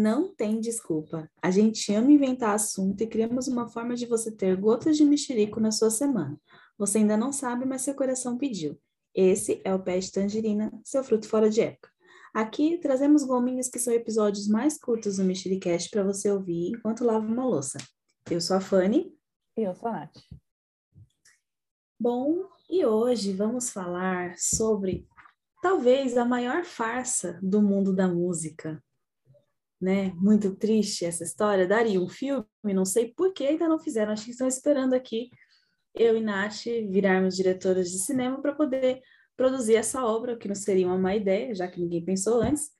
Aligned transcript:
Não 0.00 0.34
tem 0.34 0.58
desculpa. 0.58 1.30
A 1.42 1.50
gente 1.50 1.92
ama 1.92 2.10
inventar 2.10 2.54
assunto 2.54 3.02
e 3.02 3.06
criamos 3.06 3.48
uma 3.48 3.68
forma 3.68 3.94
de 3.94 4.06
você 4.06 4.32
ter 4.32 4.56
gotas 4.56 4.96
de 4.96 5.04
mexerico 5.04 5.60
na 5.60 5.70
sua 5.70 5.90
semana. 5.90 6.40
Você 6.78 6.96
ainda 6.96 7.18
não 7.18 7.30
sabe, 7.34 7.66
mas 7.66 7.82
seu 7.82 7.94
coração 7.94 8.38
pediu. 8.38 8.80
Esse 9.14 9.60
é 9.62 9.74
o 9.74 9.78
Pé 9.78 9.98
de 9.98 10.10
Tangerina, 10.10 10.72
seu 10.82 11.04
fruto 11.04 11.28
fora 11.28 11.50
de 11.50 11.60
época. 11.60 11.90
Aqui 12.32 12.78
trazemos 12.78 13.24
gominhos 13.24 13.68
que 13.68 13.78
são 13.78 13.92
episódios 13.92 14.48
mais 14.48 14.78
curtos 14.78 15.18
do 15.18 15.24
Mexericast 15.24 15.90
para 15.90 16.02
você 16.02 16.30
ouvir 16.30 16.70
enquanto 16.70 17.04
lava 17.04 17.26
uma 17.26 17.44
louça. 17.44 17.76
Eu 18.30 18.40
sou 18.40 18.56
a 18.56 18.60
Fanny. 18.60 19.14
E 19.54 19.64
eu 19.64 19.74
sou 19.74 19.90
a 19.90 19.92
Nath. 19.92 20.16
Bom, 22.00 22.48
e 22.70 22.86
hoje 22.86 23.34
vamos 23.34 23.68
falar 23.68 24.38
sobre 24.38 25.06
talvez 25.60 26.16
a 26.16 26.24
maior 26.24 26.64
farsa 26.64 27.38
do 27.42 27.60
mundo 27.60 27.94
da 27.94 28.08
música, 28.08 28.82
né? 29.80 30.12
Muito 30.16 30.54
triste 30.54 31.04
essa 31.04 31.24
história. 31.24 31.66
Daria 31.66 32.00
um 32.00 32.08
filme, 32.08 32.44
não 32.64 32.84
sei 32.84 33.12
por 33.12 33.32
que 33.32 33.46
ainda 33.46 33.68
não 33.68 33.78
fizeram. 33.78 34.12
Acho 34.12 34.24
que 34.24 34.30
estão 34.32 34.46
esperando 34.46 34.94
aqui 34.94 35.30
eu 35.94 36.16
e 36.16 36.20
Nath 36.20 36.64
virarmos 36.88 37.36
diretoras 37.36 37.90
de 37.90 37.98
cinema 37.98 38.40
para 38.40 38.54
poder 38.54 39.02
produzir 39.36 39.76
essa 39.76 40.04
obra, 40.04 40.36
que 40.36 40.46
não 40.46 40.54
seria 40.54 40.86
uma 40.86 40.98
má 40.98 41.16
ideia, 41.16 41.54
já 41.54 41.66
que 41.66 41.80
ninguém 41.80 42.04
pensou 42.04 42.40
antes. 42.42 42.70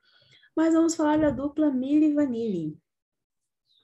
Mas 0.56 0.74
vamos 0.74 0.94
falar 0.94 1.18
da 1.18 1.30
dupla 1.30 1.70
Milli 1.70 2.12
Vanilli. 2.12 2.76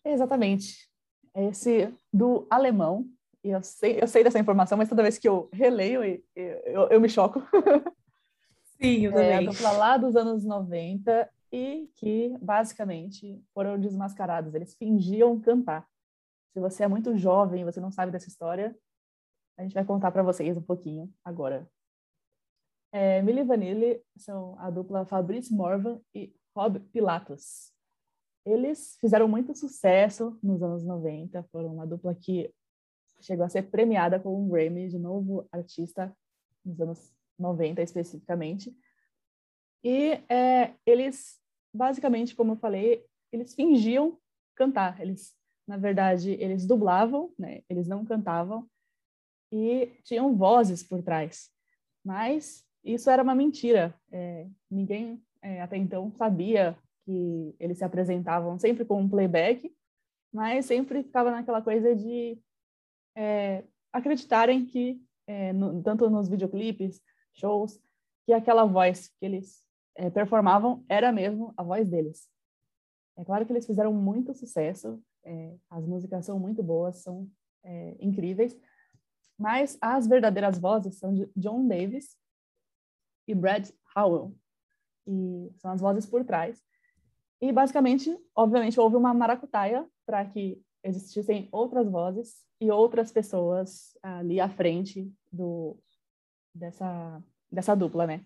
Exatamente. 0.04 0.88
Esse 1.34 1.92
do 2.12 2.46
alemão. 2.50 3.08
Eu 3.42 3.62
sei, 3.62 3.98
eu 4.00 4.08
sei 4.08 4.24
dessa 4.24 4.38
informação, 4.38 4.76
mas 4.76 4.88
toda 4.88 5.02
vez 5.02 5.18
que 5.18 5.28
eu 5.28 5.48
releio, 5.52 6.02
eu, 6.04 6.22
eu, 6.34 6.88
eu 6.88 7.00
me 7.00 7.08
choco. 7.08 7.40
Sim, 8.80 9.06
eu 9.06 9.12
também. 9.12 9.30
É 9.30 9.36
a 9.36 9.42
dupla 9.42 9.72
lá 9.72 9.96
dos 9.96 10.16
anos 10.16 10.44
90 10.44 11.30
e 11.52 11.88
que 11.94 12.36
basicamente 12.40 13.42
foram 13.54 13.78
desmascarados. 13.78 14.54
Eles 14.54 14.74
fingiam 14.74 15.40
cantar. 15.40 15.86
Se 16.52 16.60
você 16.60 16.84
é 16.84 16.88
muito 16.88 17.16
jovem 17.16 17.62
e 17.62 17.64
você 17.64 17.80
não 17.80 17.90
sabe 17.90 18.12
dessa 18.12 18.28
história, 18.28 18.76
a 19.58 19.62
gente 19.62 19.74
vai 19.74 19.84
contar 19.84 20.10
para 20.10 20.22
vocês 20.22 20.56
um 20.56 20.62
pouquinho 20.62 21.12
agora. 21.24 21.68
É, 22.92 23.20
Milli 23.22 23.42
Vanilli 23.42 24.02
são 24.16 24.58
a 24.58 24.70
dupla 24.70 25.04
Fabrice 25.04 25.52
Morvan 25.52 26.00
e 26.14 26.34
Rob 26.54 26.80
Pilatus. 26.92 27.72
Eles 28.44 28.96
fizeram 29.00 29.26
muito 29.26 29.54
sucesso 29.54 30.38
nos 30.42 30.62
anos 30.62 30.84
90, 30.84 31.42
foram 31.50 31.74
uma 31.74 31.86
dupla 31.86 32.14
que 32.14 32.52
chegou 33.20 33.44
a 33.44 33.48
ser 33.48 33.64
premiada 33.64 34.20
com 34.20 34.40
um 34.40 34.48
Grammy 34.48 34.88
de 34.88 34.98
novo 34.98 35.48
artista 35.50 36.16
nos 36.64 36.80
anos 36.80 37.12
90 37.38 37.82
especificamente. 37.82 38.76
E 39.84 40.20
é, 40.28 40.74
eles, 40.84 41.38
basicamente, 41.72 42.34
como 42.34 42.52
eu 42.52 42.56
falei, 42.56 43.04
eles 43.32 43.54
fingiam 43.54 44.18
cantar. 44.54 45.00
Eles, 45.00 45.34
na 45.66 45.76
verdade, 45.76 46.32
eles 46.32 46.66
dublavam, 46.66 47.32
né? 47.38 47.62
Eles 47.68 47.86
não 47.86 48.04
cantavam 48.04 48.68
e 49.52 49.92
tinham 50.02 50.34
vozes 50.34 50.82
por 50.82 51.02
trás. 51.02 51.50
Mas 52.04 52.64
isso 52.84 53.10
era 53.10 53.22
uma 53.22 53.34
mentira. 53.34 53.94
É, 54.10 54.46
ninguém 54.70 55.22
é, 55.42 55.60
até 55.60 55.76
então 55.76 56.10
sabia 56.12 56.76
que 57.04 57.54
eles 57.60 57.78
se 57.78 57.84
apresentavam 57.84 58.58
sempre 58.58 58.84
com 58.84 59.00
um 59.00 59.08
playback, 59.08 59.72
mas 60.32 60.66
sempre 60.66 61.02
ficava 61.02 61.30
naquela 61.30 61.62
coisa 61.62 61.94
de 61.94 62.38
é, 63.16 63.62
acreditarem 63.92 64.66
que, 64.66 65.00
é, 65.26 65.52
no, 65.52 65.82
tanto 65.82 66.10
nos 66.10 66.28
videoclipes, 66.28 67.00
shows, 67.36 67.80
que 68.24 68.32
aquela 68.32 68.64
voz 68.64 69.08
que 69.18 69.26
eles 69.26 69.64
é, 69.94 70.10
performavam 70.10 70.84
era 70.88 71.12
mesmo 71.12 71.54
a 71.56 71.62
voz 71.62 71.88
deles. 71.88 72.28
É 73.16 73.24
claro 73.24 73.46
que 73.46 73.52
eles 73.52 73.66
fizeram 73.66 73.92
muito 73.92 74.34
sucesso, 74.34 75.02
é, 75.24 75.56
as 75.70 75.86
músicas 75.86 76.24
são 76.26 76.38
muito 76.38 76.62
boas, 76.62 76.98
são 76.98 77.30
é, 77.64 77.96
incríveis, 78.00 78.56
mas 79.38 79.78
as 79.80 80.06
verdadeiras 80.06 80.58
vozes 80.58 80.98
são 80.98 81.14
de 81.14 81.30
John 81.36 81.66
Davis 81.66 82.16
e 83.26 83.34
Brad 83.34 83.70
Howell, 83.96 84.34
e 85.06 85.50
são 85.56 85.70
as 85.70 85.80
vozes 85.80 86.06
por 86.06 86.24
trás. 86.24 86.62
E 87.40 87.52
basicamente, 87.52 88.16
obviamente, 88.34 88.78
houve 88.80 88.96
uma 88.96 89.12
maracutaia 89.12 89.86
para 90.06 90.24
que 90.24 90.62
existissem 90.82 91.48
outras 91.52 91.88
vozes 91.88 92.44
e 92.60 92.70
outras 92.70 93.12
pessoas 93.12 93.96
ali 94.02 94.40
à 94.40 94.48
frente 94.48 95.12
do 95.30 95.76
dessa 96.54 97.22
dessa 97.50 97.74
dupla, 97.74 98.06
né? 98.06 98.24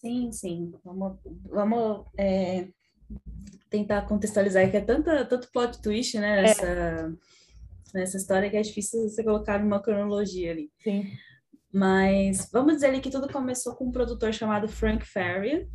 Sim, 0.00 0.30
sim. 0.32 0.74
Vamos, 0.84 1.18
vamos 1.48 2.06
é, 2.18 2.68
tentar 3.70 4.02
contextualizar 4.02 4.70
que 4.70 4.76
é 4.76 4.80
tanta, 4.80 5.24
tanto 5.24 5.50
plot 5.50 5.80
twist, 5.80 6.18
né? 6.18 6.42
Nessa, 6.42 6.66
é. 6.66 7.12
nessa 7.94 8.16
história 8.16 8.50
que 8.50 8.56
é 8.56 8.62
difícil 8.62 9.08
você 9.08 9.24
colocar 9.24 9.58
numa 9.58 9.82
cronologia 9.82 10.50
ali. 10.50 10.70
Sim. 10.82 11.10
Mas 11.72 12.48
vamos 12.52 12.74
dizer 12.74 12.86
ali 12.86 13.00
que 13.00 13.10
tudo 13.10 13.32
começou 13.32 13.74
com 13.74 13.86
um 13.86 13.92
produtor 13.92 14.32
chamado 14.32 14.68
Frank 14.68 15.04
Farian. 15.04 15.66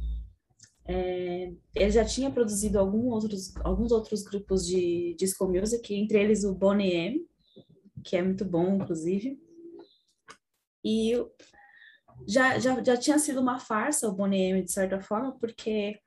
É, 0.87 1.51
ele 1.75 1.91
já 1.91 2.05
tinha 2.05 2.31
produzido 2.31 2.79
algum 2.79 3.09
outros, 3.09 3.53
alguns 3.57 3.91
outros 3.91 4.23
grupos 4.23 4.65
de 4.65 5.15
disco 5.19 5.47
music, 5.47 5.93
entre 5.93 6.19
eles 6.19 6.43
o 6.43 6.55
Bonnie 6.55 6.93
M, 6.93 7.27
que 8.03 8.15
é 8.15 8.21
muito 8.21 8.45
bom, 8.45 8.75
inclusive. 8.75 9.37
E 10.83 11.13
já, 12.27 12.59
já, 12.59 12.83
já 12.83 12.97
tinha 12.97 13.19
sido 13.19 13.41
uma 13.41 13.59
farsa 13.59 14.07
o 14.07 14.13
Bonnie 14.13 14.49
M, 14.49 14.61
de 14.63 14.71
certa 14.71 14.99
forma, 14.99 15.37
porque 15.39 15.99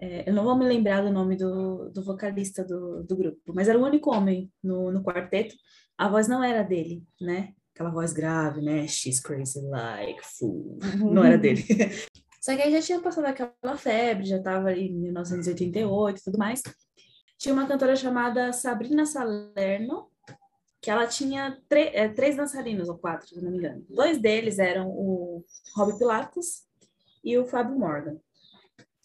é, 0.00 0.28
eu 0.28 0.34
não 0.34 0.44
vou 0.44 0.56
me 0.56 0.64
lembrar 0.64 1.02
do 1.02 1.10
nome 1.10 1.36
do, 1.36 1.90
do 1.90 2.02
vocalista 2.04 2.64
do, 2.64 3.02
do 3.02 3.16
grupo, 3.16 3.52
mas 3.54 3.68
era 3.68 3.78
o 3.78 3.84
único 3.84 4.14
homem 4.14 4.50
no, 4.62 4.92
no 4.92 5.02
quarteto. 5.02 5.54
A 5.96 6.08
voz 6.08 6.28
não 6.28 6.42
era 6.42 6.62
dele, 6.62 7.02
né? 7.20 7.52
Aquela 7.74 7.90
voz 7.90 8.12
grave, 8.12 8.60
né? 8.60 8.86
She's 8.86 9.20
crazy 9.20 9.60
like 9.62 10.20
fool. 10.22 10.78
Uhum. 10.82 11.12
Não 11.12 11.24
era 11.24 11.36
dele. 11.36 11.62
Só 12.40 12.54
que 12.54 12.62
aí 12.62 12.72
já 12.72 12.80
tinha 12.80 13.00
passado 13.00 13.26
aquela 13.26 13.76
febre, 13.76 14.24
já 14.24 14.38
estava 14.38 14.72
em 14.72 14.94
1988 14.94 16.18
e 16.18 16.24
tudo 16.24 16.38
mais. 16.38 16.62
Tinha 17.36 17.52
uma 17.52 17.66
cantora 17.66 17.94
chamada 17.94 18.52
Sabrina 18.52 19.04
Salerno, 19.04 20.08
que 20.80 20.90
ela 20.90 21.06
tinha 21.06 21.60
é, 21.70 22.08
três 22.08 22.36
dançarinos, 22.36 22.88
ou 22.88 22.96
quatro, 22.96 23.28
se 23.28 23.40
não 23.42 23.50
me 23.50 23.58
engano. 23.58 23.84
Dois 23.88 24.20
deles 24.20 24.58
eram 24.58 24.88
o 24.88 25.44
Robbie 25.74 25.98
Pilatus 25.98 26.64
e 27.24 27.36
o 27.36 27.46
Fábio 27.46 27.78
Morgan. 27.78 28.16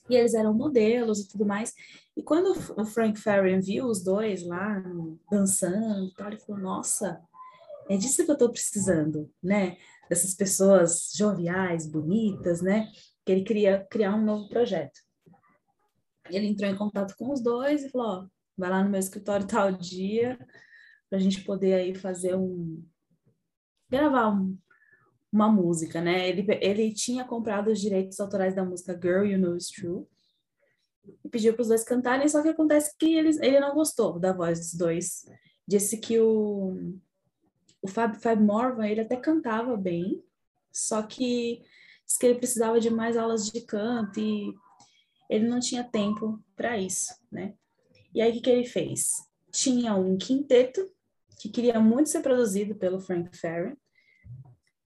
E 0.10 0.16
eles 0.16 0.34
eram 0.34 0.54
modelos 0.54 1.20
e 1.20 1.28
tudo 1.28 1.46
mais. 1.46 1.74
E 2.16 2.22
quando 2.22 2.52
o 2.78 2.86
Frank 2.86 3.20
Farian 3.20 3.60
viu 3.60 3.86
os 3.86 4.04
dois 4.04 4.46
lá 4.46 4.84
dançando, 5.32 6.14
tal, 6.14 6.28
ele 6.28 6.40
falou: 6.40 6.62
Nossa, 6.62 7.20
é 7.90 7.98
disso 7.98 8.24
que 8.24 8.30
eu 8.30 8.34
estou 8.34 8.52
precisando, 8.52 9.32
né? 9.42 9.78
Dessas 10.10 10.36
pessoas 10.36 11.12
joviais, 11.16 11.88
bonitas, 11.88 12.62
né? 12.62 12.92
Que 13.26 13.32
ele 13.32 13.44
queria 13.44 13.88
criar 13.90 14.14
um 14.14 14.24
novo 14.24 14.48
projeto. 14.50 15.00
Ele 16.30 16.48
entrou 16.48 16.70
em 16.70 16.76
contato 16.76 17.16
com 17.18 17.32
os 17.32 17.42
dois 17.42 17.84
e 17.84 17.90
falou: 17.90 18.08
Ó, 18.08 18.28
vai 18.56 18.70
lá 18.70 18.84
no 18.84 18.90
meu 18.90 19.00
escritório 19.00 19.48
tal 19.48 19.72
dia 19.72 20.38
para 21.14 21.20
a 21.20 21.22
gente 21.22 21.42
poder 21.42 21.76
aí 21.76 21.94
fazer 21.94 22.36
um 22.36 22.84
gravar 23.88 24.30
um, 24.32 24.58
uma 25.32 25.48
música, 25.48 26.02
né? 26.02 26.28
Ele, 26.28 26.44
ele 26.60 26.92
tinha 26.92 27.24
comprado 27.24 27.68
os 27.68 27.80
direitos 27.80 28.20
autorais 28.20 28.56
da 28.56 28.66
música 28.66 29.00
Girl 29.00 29.24
You 29.24 29.38
Know 29.38 29.54
It's 29.54 29.70
True 29.70 30.08
e 31.24 31.30
pediu 31.30 31.54
para 31.54 31.62
os 31.62 31.68
dois 31.68 31.84
cantarem, 31.84 32.28
só 32.28 32.42
que 32.42 32.50
acontece 32.50 32.98
que 32.98 33.14
ele, 33.14 33.30
ele 33.46 33.60
não 33.60 33.76
gostou 33.76 34.18
da 34.18 34.34
voz 34.34 34.58
dos 34.58 34.74
dois. 34.74 35.24
Disse 35.68 36.00
que 36.00 36.20
o, 36.20 36.98
o 37.80 37.88
Fab, 37.88 38.16
Fab 38.20 38.42
Morvan, 38.42 38.88
ele 38.88 39.02
até 39.02 39.16
cantava 39.16 39.78
bem, 39.78 40.20
só 40.72 41.04
que 41.04 41.62
disse 42.08 42.18
que 42.20 42.26
ele 42.26 42.40
precisava 42.40 42.80
de 42.80 42.90
mais 42.90 43.18
aulas 43.18 43.52
de 43.52 43.62
canto 43.62 44.20
e 44.20 44.52
ele 45.30 45.48
não 45.48 45.60
tinha 45.60 45.84
tempo 45.84 46.44
para 46.56 46.76
isso, 46.76 47.14
né? 47.32 47.54
E 48.16 48.20
aí, 48.20 48.32
o 48.32 48.34
que, 48.34 48.42
que 48.42 48.50
ele 48.50 48.66
fez? 48.66 49.12
Tinha 49.52 49.94
um 49.94 50.18
quinteto 50.18 50.92
que 51.40 51.50
queria 51.50 51.80
muito 51.80 52.10
ser 52.10 52.22
produzido 52.22 52.76
pelo 52.76 53.00
Frank 53.00 53.36
Ferry, 53.38 53.76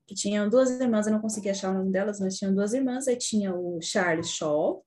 que 0.07 0.15
tinham 0.15 0.49
duas 0.49 0.69
irmãs, 0.69 1.05
eu 1.05 1.13
não 1.13 1.21
consegui 1.21 1.49
achar 1.49 1.69
o 1.69 1.73
nome 1.73 1.91
delas, 1.91 2.19
mas 2.19 2.37
tinham 2.37 2.55
duas 2.55 2.73
irmãs, 2.73 3.07
aí 3.07 3.17
tinha 3.17 3.53
o 3.53 3.79
Charles 3.81 4.29
Shaw, 4.29 4.85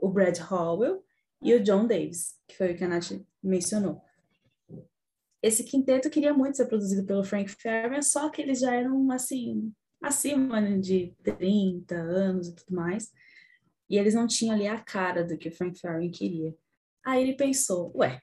o 0.00 0.08
Brad 0.08 0.38
Howell 0.38 1.04
e 1.42 1.52
o 1.54 1.62
John 1.62 1.86
Davis, 1.86 2.36
que 2.46 2.56
foi 2.56 2.72
o 2.72 2.76
que 2.76 2.84
a 2.84 2.88
Nath 2.88 3.20
mencionou. 3.42 4.00
Esse 5.42 5.64
quinteto 5.64 6.08
queria 6.08 6.32
muito 6.32 6.56
ser 6.56 6.66
produzido 6.66 7.04
pelo 7.04 7.24
Frank 7.24 7.50
Ferry, 7.50 8.00
só 8.04 8.30
que 8.30 8.40
eles 8.40 8.60
já 8.60 8.72
eram, 8.72 9.10
assim, 9.10 9.72
acima 10.00 10.62
de 10.78 11.12
30 11.24 11.96
anos 11.96 12.48
e 12.48 12.54
tudo 12.54 12.76
mais, 12.76 13.10
e 13.90 13.98
eles 13.98 14.14
não 14.14 14.28
tinham 14.28 14.54
ali 14.54 14.68
a 14.68 14.78
cara 14.78 15.24
do 15.24 15.36
que 15.36 15.48
o 15.48 15.52
Frank 15.52 15.78
Ferry 15.80 16.08
queria. 16.10 16.54
Aí 17.04 17.20
ele 17.20 17.34
pensou, 17.34 17.92
ué, 17.96 18.20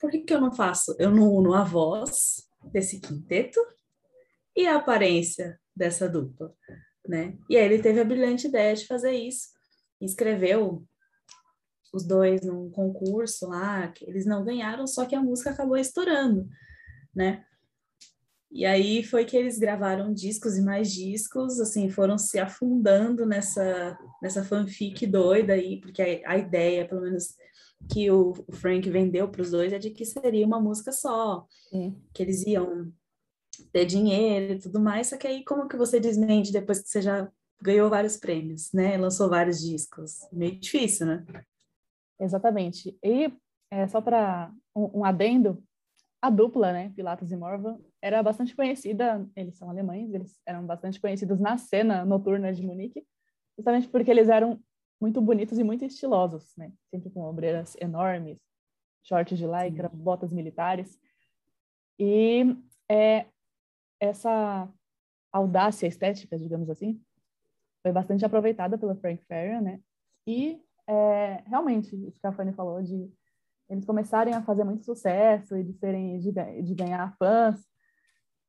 por 0.00 0.10
que, 0.10 0.20
que 0.20 0.34
eu 0.34 0.40
não 0.40 0.52
faço? 0.52 0.96
Eu 0.98 1.10
não 1.10 1.32
uno 1.32 1.54
a 1.54 1.62
voz 1.62 2.48
desse 2.72 2.98
quinteto 3.00 3.60
e 4.56 4.66
a 4.66 4.76
aparência 4.76 5.60
dessa 5.76 6.08
dupla, 6.08 6.54
né? 7.06 7.36
E 7.48 7.56
aí 7.56 7.64
ele 7.64 7.82
teve 7.82 8.00
a 8.00 8.04
brilhante 8.04 8.48
ideia 8.48 8.74
de 8.74 8.86
fazer 8.86 9.12
isso, 9.12 9.48
escreveu 10.00 10.84
os 11.92 12.06
dois 12.06 12.42
num 12.42 12.70
concurso 12.70 13.48
lá, 13.48 13.88
que 13.88 14.04
eles 14.08 14.24
não 14.24 14.44
ganharam, 14.44 14.86
só 14.86 15.04
que 15.04 15.14
a 15.14 15.22
música 15.22 15.50
acabou 15.50 15.76
estourando, 15.76 16.48
né? 17.14 17.44
E 18.50 18.66
aí 18.66 19.04
foi 19.04 19.24
que 19.24 19.36
eles 19.36 19.58
gravaram 19.58 20.12
discos 20.12 20.56
e 20.56 20.62
mais 20.62 20.92
discos, 20.92 21.60
assim, 21.60 21.88
foram 21.88 22.18
se 22.18 22.38
afundando 22.38 23.24
nessa, 23.24 23.96
nessa 24.20 24.44
fanfic 24.44 25.06
doida 25.06 25.52
aí, 25.52 25.80
porque 25.80 26.02
a, 26.02 26.32
a 26.32 26.38
ideia, 26.38 26.86
pelo 26.86 27.02
menos 27.02 27.36
que 27.88 28.10
o, 28.10 28.32
o 28.46 28.52
Frank 28.52 28.88
vendeu 28.90 29.28
para 29.28 29.42
os 29.42 29.50
dois, 29.50 29.72
é 29.72 29.78
de 29.78 29.90
que 29.90 30.04
seria 30.04 30.46
uma 30.46 30.60
música 30.60 30.92
só, 30.92 31.46
que 32.12 32.22
eles 32.22 32.46
iam 32.46 32.92
ter 33.72 33.84
dinheiro 33.84 34.54
e 34.54 34.58
tudo 34.58 34.80
mais, 34.80 35.08
só 35.08 35.16
que 35.16 35.26
aí 35.26 35.44
como 35.44 35.68
que 35.68 35.76
você 35.76 36.00
desmente 36.00 36.52
depois 36.52 36.80
que 36.80 36.88
você 36.88 37.02
já 37.02 37.30
ganhou 37.60 37.90
vários 37.90 38.16
prêmios, 38.16 38.72
né? 38.72 38.96
Lançou 38.96 39.28
vários 39.28 39.60
discos. 39.60 40.20
Meio 40.32 40.58
difícil, 40.58 41.06
né? 41.06 41.24
Exatamente. 42.18 42.96
E 43.02 43.32
é, 43.70 43.86
só 43.86 44.00
para 44.00 44.52
um, 44.74 45.00
um, 45.00 45.04
adendo, 45.04 45.62
a 46.22 46.28
dupla, 46.28 46.72
né, 46.72 46.92
Pilatos 46.94 47.30
e 47.32 47.36
Morva, 47.36 47.78
era 48.02 48.22
bastante 48.22 48.54
conhecida, 48.54 49.26
eles 49.34 49.56
são 49.56 49.70
alemães, 49.70 50.12
eles 50.12 50.40
eram 50.46 50.66
bastante 50.66 51.00
conhecidos 51.00 51.40
na 51.40 51.56
cena 51.56 52.04
noturna 52.04 52.52
de 52.52 52.62
Munique, 52.62 53.06
justamente 53.56 53.88
porque 53.88 54.10
eles 54.10 54.28
eram 54.28 54.60
muito 55.00 55.20
bonitos 55.20 55.58
e 55.58 55.64
muito 55.64 55.84
estilosos, 55.84 56.54
né? 56.56 56.72
Sempre 56.90 57.10
com 57.10 57.22
ombreiras 57.22 57.76
enormes, 57.80 58.38
shorts 59.02 59.38
de 59.38 59.46
lycra, 59.46 59.88
Sim. 59.88 59.96
botas 59.96 60.32
militares. 60.32 61.00
E 61.98 62.56
é, 62.88 63.26
essa 63.98 64.68
audácia 65.32 65.86
estética, 65.86 66.38
digamos 66.38 66.68
assim, 66.68 67.00
foi 67.82 67.92
bastante 67.92 68.24
aproveitada 68.24 68.76
pelo 68.76 68.96
Frank 68.96 69.24
Farrier, 69.26 69.62
né? 69.62 69.80
E 70.26 70.62
é, 70.86 71.42
realmente, 71.46 71.94
isso 72.06 72.20
que 72.20 72.26
a 72.26 72.32
Fanny 72.32 72.52
falou 72.52 72.82
de 72.82 73.10
eles 73.68 73.84
começarem 73.84 74.34
a 74.34 74.42
fazer 74.42 74.64
muito 74.64 74.84
sucesso 74.84 75.56
e 75.56 75.62
de 75.62 75.72
serem 75.74 76.18
de, 76.18 76.32
de 76.32 76.74
ganhar 76.74 77.16
fãs. 77.16 77.64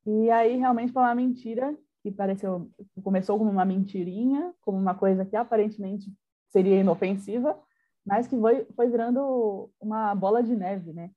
E 0.06 0.32
aí 0.32 0.58
realmente 0.58 0.92
foi 0.92 1.04
uma 1.04 1.14
mentira 1.14 1.78
que 2.02 2.12
pareceu 2.12 2.72
começou 3.04 3.38
como 3.38 3.52
uma 3.52 3.64
mentirinha, 3.64 4.52
como 4.62 4.80
uma 4.80 4.96
coisa 4.96 5.24
que 5.24 5.36
aparentemente 5.36 6.12
seria 6.52 6.80
inofensiva, 6.80 7.58
mas 8.06 8.28
que 8.28 8.38
foi, 8.38 8.66
foi 8.76 8.90
virando 8.90 9.70
uma 9.80 10.14
bola 10.14 10.44
de 10.44 10.56
neve, 10.56 10.94
né? 10.94 11.12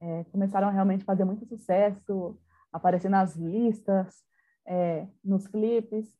É, 0.00 0.24
começaram 0.24 0.68
a 0.68 0.70
realmente 0.70 1.04
fazer 1.04 1.24
muito 1.24 1.44
sucesso, 1.46 2.38
aparecer 2.72 3.08
nas 3.08 3.36
listas, 3.36 4.22
é, 4.66 5.06
nos 5.24 5.46
clipes, 5.46 6.14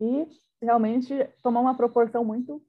e 0.00 0.26
realmente 0.60 1.12
tomou 1.42 1.62
uma 1.62 1.76
proporção 1.76 2.24
muito 2.24 2.62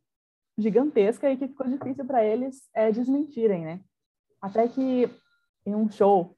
gigantesca 0.58 1.30
e 1.30 1.38
que 1.38 1.48
ficou 1.48 1.68
difícil 1.68 2.06
para 2.06 2.24
eles 2.24 2.70
é, 2.74 2.92
desmentirem, 2.92 3.64
né? 3.64 3.82
Até 4.42 4.68
que 4.68 5.10
em 5.66 5.76
um 5.76 5.90
show, 5.90 6.36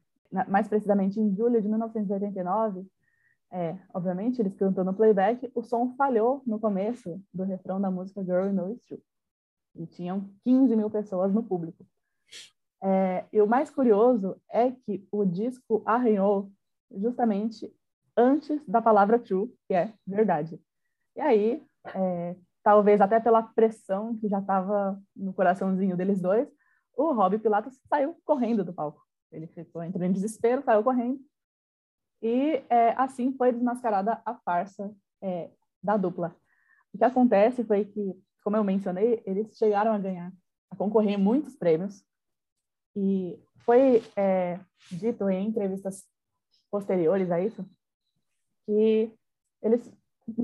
mais 0.47 0.67
precisamente 0.67 1.19
em 1.19 1.35
julho 1.35 1.61
de 1.61 1.67
1989, 1.67 2.85
é, 3.51 3.77
obviamente 3.93 4.41
eles 4.41 4.55
cantam 4.55 4.83
no 4.83 4.93
playback, 4.93 5.51
o 5.55 5.63
som 5.63 5.93
falhou 5.95 6.41
no 6.45 6.59
começo 6.59 7.21
do 7.33 7.43
refrão 7.43 7.81
da 7.81 7.89
música 7.89 8.23
Girl 8.23 8.51
Know 8.51 8.71
It's 8.71 8.85
True. 8.85 9.01
E 9.75 9.87
tinham 9.87 10.29
15 10.43 10.75
mil 10.75 10.89
pessoas 10.89 11.33
no 11.33 11.43
público. 11.43 11.85
É, 12.81 13.25
e 13.31 13.41
o 13.41 13.47
mais 13.47 13.69
curioso 13.69 14.39
é 14.49 14.71
que 14.71 15.05
o 15.11 15.25
disco 15.25 15.81
arranhou 15.85 16.51
justamente 16.91 17.73
antes 18.15 18.61
da 18.67 18.81
palavra 18.81 19.19
true, 19.19 19.53
que 19.67 19.73
é 19.73 19.93
verdade. 20.05 20.61
E 21.15 21.21
aí, 21.21 21.63
é, 21.93 22.35
talvez 22.63 23.01
até 23.01 23.19
pela 23.19 23.43
pressão 23.43 24.15
que 24.17 24.27
já 24.27 24.39
estava 24.39 25.01
no 25.15 25.33
coraçãozinho 25.33 25.97
deles 25.97 26.21
dois, 26.21 26.47
o 26.95 27.13
Rob 27.13 27.37
Pilatos 27.39 27.79
saiu 27.87 28.15
correndo 28.25 28.63
do 28.63 28.73
palco. 28.73 29.01
Ele 29.31 29.47
ficou 29.47 29.83
entrando 29.83 30.05
em 30.05 30.11
desespero, 30.11 30.63
saiu 30.63 30.83
correndo. 30.83 31.19
E 32.21 32.63
é, 32.69 32.93
assim 32.97 33.33
foi 33.33 33.51
desmascarada 33.51 34.21
a 34.25 34.35
farsa 34.35 34.93
é, 35.21 35.49
da 35.81 35.95
dupla. 35.97 36.35
O 36.93 36.97
que 36.97 37.03
acontece 37.03 37.63
foi 37.63 37.85
que, 37.85 38.15
como 38.43 38.57
eu 38.57 38.63
mencionei, 38.63 39.21
eles 39.25 39.57
chegaram 39.57 39.93
a 39.93 39.99
ganhar, 39.99 40.31
a 40.69 40.75
concorrer 40.75 41.17
muitos 41.17 41.55
prêmios. 41.55 42.03
E 42.95 43.39
foi 43.59 44.03
é, 44.15 44.59
dito 44.91 45.29
em 45.29 45.47
entrevistas 45.47 46.05
posteriores 46.69 47.31
a 47.31 47.39
isso 47.39 47.65
que 48.65 49.11
eles 49.63 49.91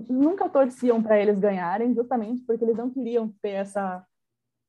nunca 0.09 0.49
torciam 0.49 1.01
para 1.01 1.19
eles 1.19 1.39
ganharem, 1.39 1.93
justamente 1.93 2.41
porque 2.43 2.63
eles 2.63 2.75
não 2.75 2.89
queriam 2.89 3.29
ter 3.41 3.51
essa. 3.51 4.05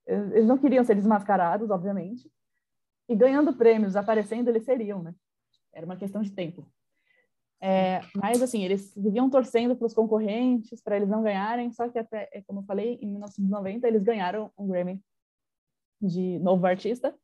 Eles 0.06 0.46
não 0.46 0.58
queriam 0.58 0.84
ser 0.84 0.94
desmascarados, 0.94 1.70
obviamente. 1.70 2.30
E 3.08 3.16
ganhando 3.16 3.54
prêmios, 3.54 3.96
aparecendo, 3.96 4.48
eles 4.48 4.64
seriam, 4.64 5.02
né? 5.02 5.14
Era 5.72 5.86
uma 5.86 5.96
questão 5.96 6.22
de 6.22 6.30
tempo. 6.30 6.66
É, 7.60 8.00
mas, 8.14 8.42
assim, 8.42 8.64
eles 8.64 8.92
viviam 8.96 9.30
torcendo 9.30 9.74
para 9.74 9.86
os 9.86 9.94
concorrentes, 9.94 10.82
para 10.82 10.96
eles 10.96 11.08
não 11.08 11.22
ganharem, 11.22 11.72
só 11.72 11.88
que 11.88 11.98
até, 11.98 12.28
é, 12.32 12.42
como 12.42 12.60
eu 12.60 12.64
falei, 12.64 12.98
em 13.00 13.10
1990 13.10 13.88
eles 13.88 14.02
ganharam 14.02 14.50
um 14.58 14.66
Grammy 14.66 15.00
de 16.00 16.38
novo 16.40 16.66
artista. 16.66 17.14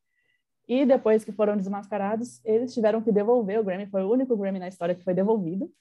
E 0.67 0.85
depois 0.85 1.23
que 1.23 1.31
foram 1.31 1.57
desmascarados, 1.57 2.39
eles 2.45 2.73
tiveram 2.73 3.01
que 3.01 3.11
devolver 3.11 3.59
o 3.59 3.63
Grammy. 3.63 3.85
Foi 3.87 4.03
o 4.03 4.11
único 4.11 4.35
Grammy 4.37 4.59
na 4.59 4.67
história 4.67 4.95
que 4.95 5.03
foi 5.03 5.13
devolvido. 5.13 5.71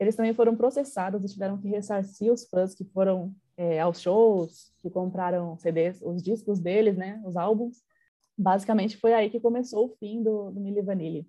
Eles 0.00 0.16
também 0.16 0.32
foram 0.32 0.56
processados 0.56 1.24
e 1.24 1.28
tiveram 1.28 1.58
que 1.58 1.68
ressarcir 1.68 2.32
os 2.32 2.48
fãs 2.48 2.74
que 2.74 2.84
foram 2.84 3.34
é, 3.56 3.80
aos 3.80 4.00
shows, 4.00 4.72
que 4.80 4.88
compraram 4.88 5.58
CDs, 5.58 6.00
os 6.02 6.22
discos 6.22 6.60
deles, 6.60 6.96
né, 6.96 7.20
os 7.24 7.36
álbuns. 7.36 7.82
Basicamente 8.36 8.96
foi 8.96 9.12
aí 9.12 9.28
que 9.28 9.40
começou 9.40 9.86
o 9.86 9.96
fim 9.96 10.22
do, 10.22 10.52
do 10.52 10.60
Milli 10.60 10.80
Vanilli. 10.80 11.28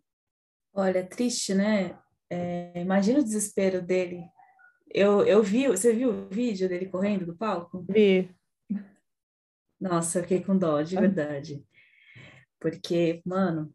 Olha, 0.71 1.03
triste, 1.03 1.55
né? 1.55 1.97
É, 2.29 2.81
imagina 2.81 3.19
o 3.19 3.23
desespero 3.23 3.81
dele. 3.81 4.23
Eu, 4.91 5.23
eu 5.25 5.41
vi, 5.41 5.67
você 5.67 5.93
viu 5.93 6.09
o 6.09 6.29
vídeo 6.29 6.67
dele 6.67 6.87
correndo 6.87 7.25
do 7.25 7.35
palco? 7.35 7.85
Vi. 7.89 8.29
Nossa, 9.79 10.19
eu 10.19 10.23
fiquei 10.23 10.43
com 10.43 10.57
dó, 10.57 10.81
de 10.81 10.95
verdade. 10.95 11.63
Porque, 12.59 13.21
mano, 13.25 13.73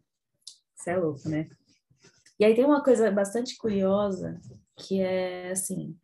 você 0.74 0.90
é 0.90 0.96
louco, 0.96 1.28
né? 1.28 1.48
E 2.38 2.44
aí 2.44 2.54
tem 2.54 2.64
uma 2.64 2.82
coisa 2.82 3.10
bastante 3.10 3.56
curiosa 3.56 4.40
que 4.76 5.00
é 5.00 5.52
assim, 5.52 5.96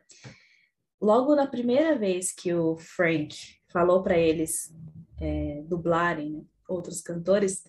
logo 1.01 1.35
na 1.35 1.47
primeira 1.47 1.99
vez 1.99 2.33
que 2.33 2.55
o 2.55 2.77
Frank 2.77 3.37
falou 3.69 4.03
para 4.03 4.17
eles 4.17 4.73
é, 5.21 5.63
dublarem 5.67 6.31
né, 6.31 6.45
outros 6.69 7.01
cantores, 7.01 7.65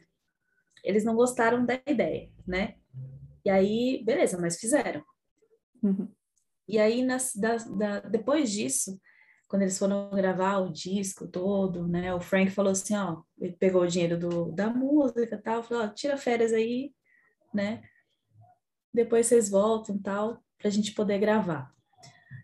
eles 0.84 1.04
não 1.04 1.16
gostaram 1.16 1.66
da 1.66 1.82
ideia, 1.88 2.32
né? 2.48 2.76
E 3.44 3.50
aí, 3.50 4.04
beleza, 4.04 4.40
mas 4.40 4.60
fizeram. 4.60 5.04
Uhum. 5.82 6.12
E 6.68 6.80
aí, 6.80 7.04
nas, 7.04 7.36
da, 7.36 7.58
da, 7.58 8.00
depois 8.02 8.52
disso, 8.52 9.00
quando 9.48 9.64
eles 9.64 9.78
foram 9.78 10.10
gravar 10.12 10.60
o 10.60 10.72
disco 10.72 11.28
todo, 11.28 11.88
né? 11.88 12.14
O 12.14 12.22
Frank 12.22 12.52
falou 12.52 12.72
assim, 12.72 12.96
ó, 12.96 13.22
ele 13.38 13.54
pegou 13.54 13.82
o 13.82 13.88
dinheiro 13.88 14.18
do, 14.18 14.52
da 14.54 14.70
música 14.70 15.36
e 15.36 15.42
tal, 15.42 15.62
falou, 15.62 15.84
ó, 15.84 15.88
tira 15.90 16.18
férias 16.18 16.54
aí, 16.54 16.94
né? 17.54 17.82
Depois 18.94 19.28
vocês 19.28 19.50
voltam 19.50 19.98
tal 20.02 20.42
para 20.58 20.68
a 20.68 20.72
gente 20.72 20.94
poder 20.94 21.20
gravar. 21.20 21.70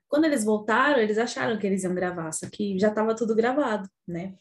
Quando 0.09 0.25
eles 0.25 0.43
voltaram, 0.43 0.99
eles 0.99 1.17
acharam 1.17 1.57
que 1.57 1.67
eles 1.67 1.83
iam 1.83 1.95
gravar, 1.95 2.31
só 2.31 2.49
que 2.49 2.77
já 2.77 2.89
estava 2.89 3.15
tudo 3.15 3.35
gravado, 3.35 3.89
né? 4.05 4.37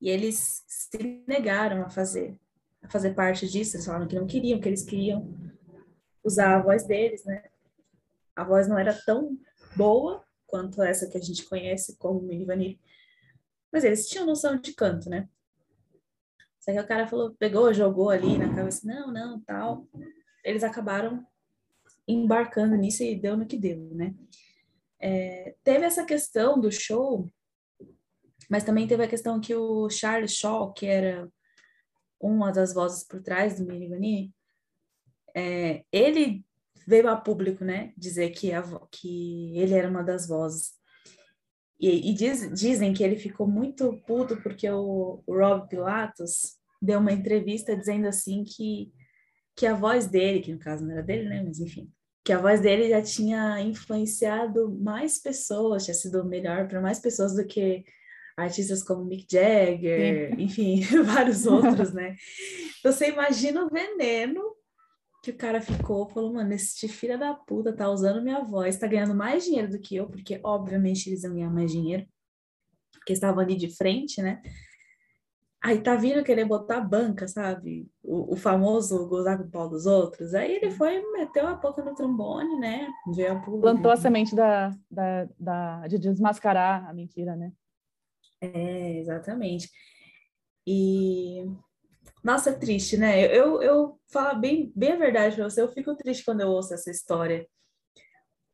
E 0.00 0.10
eles 0.10 0.62
se 0.66 1.24
negaram 1.26 1.82
a 1.82 1.88
fazer, 1.88 2.38
a 2.86 2.90
fazer 2.90 3.14
parte 3.14 3.48
disso, 3.48 3.76
eles 3.76 3.86
falaram 3.86 4.06
que 4.06 4.14
não 4.14 4.26
queriam, 4.26 4.60
que 4.60 4.68
eles 4.68 4.84
queriam 4.84 5.28
usar 6.24 6.56
a 6.56 6.62
voz 6.62 6.86
deles, 6.86 7.24
né? 7.24 7.44
A 8.34 8.44
voz 8.44 8.68
não 8.68 8.78
era 8.78 8.94
tão 9.04 9.38
boa 9.74 10.24
quanto 10.46 10.82
essa 10.82 11.08
que 11.08 11.18
a 11.18 11.20
gente 11.20 11.44
conhece 11.44 11.96
como 11.98 12.22
Mini 12.22 12.44
Vanille, 12.44 12.80
mas 13.72 13.84
eles 13.84 14.08
tinham 14.08 14.26
noção 14.26 14.56
de 14.56 14.72
canto, 14.72 15.10
né? 15.10 15.28
Só 16.60 16.72
que 16.72 16.80
o 16.80 16.86
cara 16.86 17.06
falou, 17.06 17.34
pegou, 17.38 17.72
jogou 17.74 18.10
ali 18.10 18.38
na 18.38 18.54
cabeça, 18.54 18.86
não, 18.86 19.12
não, 19.12 19.40
tal. 19.40 19.86
Eles 20.44 20.64
acabaram 20.64 21.26
embarcando 22.06 22.76
nisso 22.76 23.02
e 23.02 23.18
deu 23.18 23.36
no 23.36 23.46
que 23.46 23.56
deu, 23.56 23.78
né? 23.94 24.14
É, 24.98 25.56
teve 25.62 25.84
essa 25.84 26.04
questão 26.04 26.58
do 26.58 26.70
show, 26.70 27.30
mas 28.48 28.64
também 28.64 28.86
teve 28.86 29.02
a 29.04 29.08
questão 29.08 29.40
que 29.40 29.54
o 29.54 29.90
Charles 29.90 30.32
Shaw, 30.32 30.72
que 30.72 30.86
era 30.86 31.28
uma 32.26 32.50
das 32.50 32.74
vozes 32.74 33.04
por 33.04 33.22
trás 33.22 33.58
do 33.58 33.66
Mirivani, 33.66 34.34
é, 35.34 35.84
ele 35.92 36.44
veio 36.86 37.08
a 37.08 37.16
público, 37.16 37.64
né, 37.64 37.92
dizer 37.96 38.30
que, 38.30 38.52
a, 38.52 38.62
que 38.90 39.56
ele 39.58 39.74
era 39.74 39.88
uma 39.88 40.02
das 40.02 40.26
vozes. 40.26 40.72
E, 41.78 42.10
e 42.10 42.14
diz, 42.14 42.50
dizem 42.52 42.94
que 42.94 43.02
ele 43.02 43.16
ficou 43.16 43.46
muito 43.46 44.00
puto 44.06 44.36
porque 44.42 44.68
o, 44.70 45.22
o 45.26 45.34
Rob 45.34 45.68
Pilatos 45.68 46.56
deu 46.80 47.00
uma 47.00 47.12
entrevista 47.12 47.76
dizendo 47.76 48.06
assim 48.06 48.44
que, 48.44 48.92
que 49.54 49.66
a 49.66 49.74
voz 49.74 50.06
dele, 50.06 50.40
que 50.40 50.52
no 50.52 50.58
caso 50.58 50.84
não 50.84 50.92
era 50.92 51.02
dele, 51.02 51.28
né, 51.28 51.42
mas 51.42 51.60
enfim, 51.60 51.90
que 52.24 52.32
a 52.32 52.38
voz 52.38 52.60
dele 52.60 52.88
já 52.88 53.02
tinha 53.02 53.60
influenciado 53.60 54.74
mais 54.80 55.18
pessoas, 55.18 55.84
tinha 55.84 55.94
sido 55.94 56.24
melhor 56.24 56.66
para 56.66 56.80
mais 56.80 56.98
pessoas 56.98 57.34
do 57.34 57.46
que 57.46 57.84
artistas 58.36 58.82
como 58.82 59.04
Mick 59.04 59.26
Jagger, 59.30 60.34
Sim. 60.34 60.42
enfim, 60.42 60.80
vários 61.04 61.46
outros, 61.46 61.92
né? 61.92 62.14
Então, 62.78 62.92
você 62.92 63.08
imagina 63.08 63.64
o 63.64 63.70
veneno 63.70 64.42
que 65.22 65.30
o 65.30 65.36
cara 65.36 65.60
ficou, 65.60 66.08
falou, 66.08 66.32
mano, 66.32 66.52
esse 66.52 66.86
filho 66.86 67.18
da 67.18 67.34
puta 67.34 67.72
tá 67.72 67.90
usando 67.90 68.22
minha 68.22 68.44
voz, 68.44 68.78
tá 68.78 68.86
ganhando 68.86 69.14
mais 69.14 69.44
dinheiro 69.44 69.70
do 69.70 69.80
que 69.80 69.96
eu, 69.96 70.06
porque 70.06 70.40
obviamente 70.44 71.08
eles 71.08 71.24
iam 71.24 71.34
ganhar 71.34 71.50
mais 71.50 71.72
dinheiro, 71.72 72.06
porque 72.92 73.12
estavam 73.12 73.40
ali 73.40 73.56
de 73.56 73.74
frente, 73.74 74.22
né? 74.22 74.40
Aí 75.64 75.80
tá 75.80 75.96
vindo 75.96 76.22
querer 76.22 76.44
botar 76.44 76.80
banca, 76.80 77.26
sabe? 77.26 77.88
O, 78.04 78.34
o 78.34 78.36
famoso 78.36 79.08
gozar 79.08 79.36
com 79.36 79.44
o 79.44 79.50
pau 79.50 79.68
dos 79.68 79.84
outros. 79.84 80.32
Aí 80.32 80.54
ele 80.54 80.70
foi, 80.70 81.02
meteu 81.12 81.44
a 81.44 81.54
boca 81.54 81.82
no 81.82 81.92
trombone, 81.92 82.60
né? 82.60 82.86
Veio 83.12 83.32
a 83.32 83.40
Plantou 83.40 83.90
a 83.90 83.96
semente 83.96 84.36
da, 84.36 84.70
da, 84.88 85.28
da, 85.36 85.88
de 85.88 85.98
desmascarar 85.98 86.88
a 86.88 86.94
mentira, 86.94 87.34
né? 87.34 87.50
É, 88.40 88.98
exatamente. 88.98 89.70
E 90.66 91.44
nossa, 92.22 92.50
é 92.50 92.54
triste, 92.54 92.96
né? 92.96 93.24
Eu, 93.24 93.30
eu, 93.30 93.62
eu 93.62 94.00
falo 94.10 94.40
bem, 94.40 94.72
bem 94.74 94.92
a 94.92 94.96
verdade 94.96 95.36
para 95.36 95.48
você, 95.48 95.62
eu 95.62 95.72
fico 95.72 95.94
triste 95.94 96.24
quando 96.24 96.40
eu 96.40 96.48
ouço 96.48 96.74
essa 96.74 96.90
história. 96.90 97.46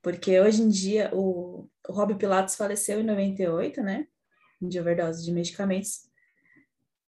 Porque 0.02 0.38
hoje 0.40 0.62
em 0.62 0.68
dia 0.68 1.10
o, 1.14 1.68
o 1.88 1.92
Rob 1.92 2.14
Pilatos 2.16 2.54
faleceu 2.54 3.00
em 3.00 3.04
98, 3.04 3.82
né? 3.82 4.06
De 4.60 4.78
overdose 4.78 5.24
de 5.24 5.32
medicamentos. 5.32 6.08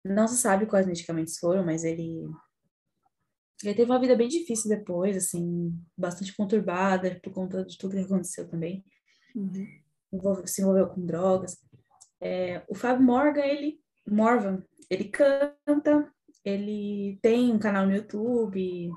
Não 0.03 0.27
se 0.27 0.38
sabe 0.38 0.65
quais 0.65 0.88
medicamentos 0.88 1.38
foram, 1.38 1.65
mas 1.65 1.83
ele 1.83 2.24
ele 3.63 3.74
teve 3.74 3.91
uma 3.91 4.00
vida 4.00 4.15
bem 4.15 4.27
difícil 4.27 4.69
depois, 4.69 5.17
assim, 5.17 5.74
bastante 5.97 6.36
conturbada 6.36 7.19
por 7.24 7.33
conta 7.33 7.65
de 7.65 7.77
tudo 7.77 7.95
que 7.95 8.03
aconteceu 8.03 8.47
também. 8.47 8.86
Uhum. 9.36 10.45
se 10.45 10.62
envolveu 10.62 10.88
com 10.89 11.05
drogas. 11.05 11.57
É, 12.21 12.63
o 12.67 12.75
Fábio 12.75 13.03
Morgan, 13.03 13.45
ele, 13.45 13.79
Morvan, 14.07 14.63
ele 14.89 15.05
canta, 15.05 16.12
ele 16.43 17.19
tem 17.21 17.51
um 17.51 17.59
canal 17.59 17.86
no 17.86 17.95
YouTube, 17.95 18.89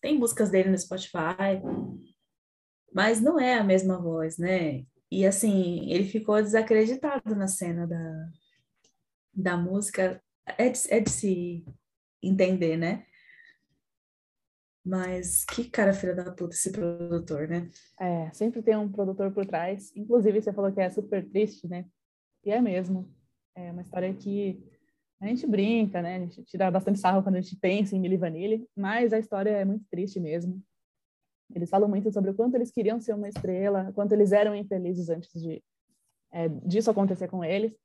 tem 0.00 0.18
músicas 0.18 0.50
dele 0.50 0.70
no 0.70 0.78
Spotify, 0.78 1.60
mas 2.92 3.20
não 3.20 3.38
é 3.38 3.54
a 3.54 3.64
mesma 3.64 4.00
voz, 4.00 4.38
né? 4.38 4.84
E 5.10 5.26
assim, 5.26 5.90
ele 5.90 6.04
ficou 6.04 6.40
desacreditado 6.40 7.34
na 7.34 7.48
cena 7.48 7.86
da, 7.86 8.28
da 9.34 9.56
música, 9.56 10.22
é 10.46 10.68
de, 10.68 10.80
é 10.92 11.00
de 11.00 11.10
se 11.10 11.64
entender, 12.22 12.76
né? 12.76 13.06
Mas 14.84 15.44
que 15.44 15.68
cara 15.68 15.92
filha 15.92 16.14
da 16.14 16.32
puta 16.32 16.54
esse 16.54 16.70
produtor, 16.72 17.48
né? 17.48 17.68
É, 18.00 18.30
sempre 18.32 18.62
tem 18.62 18.76
um 18.76 18.90
produtor 18.90 19.32
por 19.32 19.44
trás. 19.44 19.94
Inclusive, 19.94 20.40
você 20.40 20.52
falou 20.52 20.72
que 20.72 20.80
é 20.80 20.88
super 20.88 21.28
triste, 21.28 21.68
né? 21.68 21.86
E 22.44 22.50
é 22.50 22.60
mesmo. 22.60 23.08
É 23.54 23.70
uma 23.70 23.82
história 23.82 24.12
que 24.14 24.62
a 25.20 25.26
gente 25.26 25.46
brinca, 25.46 26.00
né? 26.00 26.16
A 26.16 26.20
gente 26.20 26.42
tira 26.44 26.70
bastante 26.70 26.98
sarro 26.98 27.22
quando 27.22 27.36
a 27.36 27.40
gente 27.40 27.56
pensa 27.56 27.94
em 27.94 28.00
Milli 28.00 28.16
Vanilli, 28.16 28.66
mas 28.74 29.12
a 29.12 29.18
história 29.18 29.50
é 29.50 29.64
muito 29.64 29.84
triste 29.90 30.18
mesmo. 30.18 30.62
Eles 31.54 31.68
falam 31.68 31.88
muito 31.88 32.10
sobre 32.12 32.30
o 32.30 32.34
quanto 32.34 32.54
eles 32.54 32.70
queriam 32.70 33.00
ser 33.00 33.14
uma 33.14 33.28
estrela, 33.28 33.92
quanto 33.92 34.12
eles 34.12 34.32
eram 34.32 34.54
infelizes 34.54 35.10
antes 35.10 35.30
de 35.40 35.62
é, 36.32 36.48
disso 36.48 36.90
acontecer 36.90 37.28
com 37.28 37.44
eles. 37.44 37.76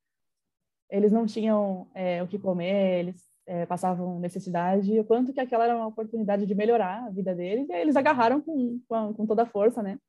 Eles 0.90 1.12
não 1.12 1.26
tinham 1.26 1.90
é, 1.94 2.22
o 2.22 2.28
que 2.28 2.38
comer, 2.38 3.00
eles 3.00 3.26
é, 3.48 3.66
passavam 3.66 4.20
necessidade, 4.20 4.94
e 4.94 5.00
o 5.00 5.04
quanto 5.04 5.34
que 5.34 5.40
aquela 5.40 5.66
era 5.66 5.76
uma 5.76 5.88
oportunidade 5.88 6.46
de 6.46 6.56
melhorar 6.56 7.06
a 7.06 7.10
vida 7.10 7.34
deles, 7.34 7.68
e 7.70 7.74
aí 7.74 7.82
eles 7.82 7.96
agarraram 7.96 8.42
com, 8.42 8.80
com, 8.88 9.14
com 9.14 9.26
toda 9.26 9.44
a 9.44 9.48
força, 9.48 9.82
né? 9.82 10.00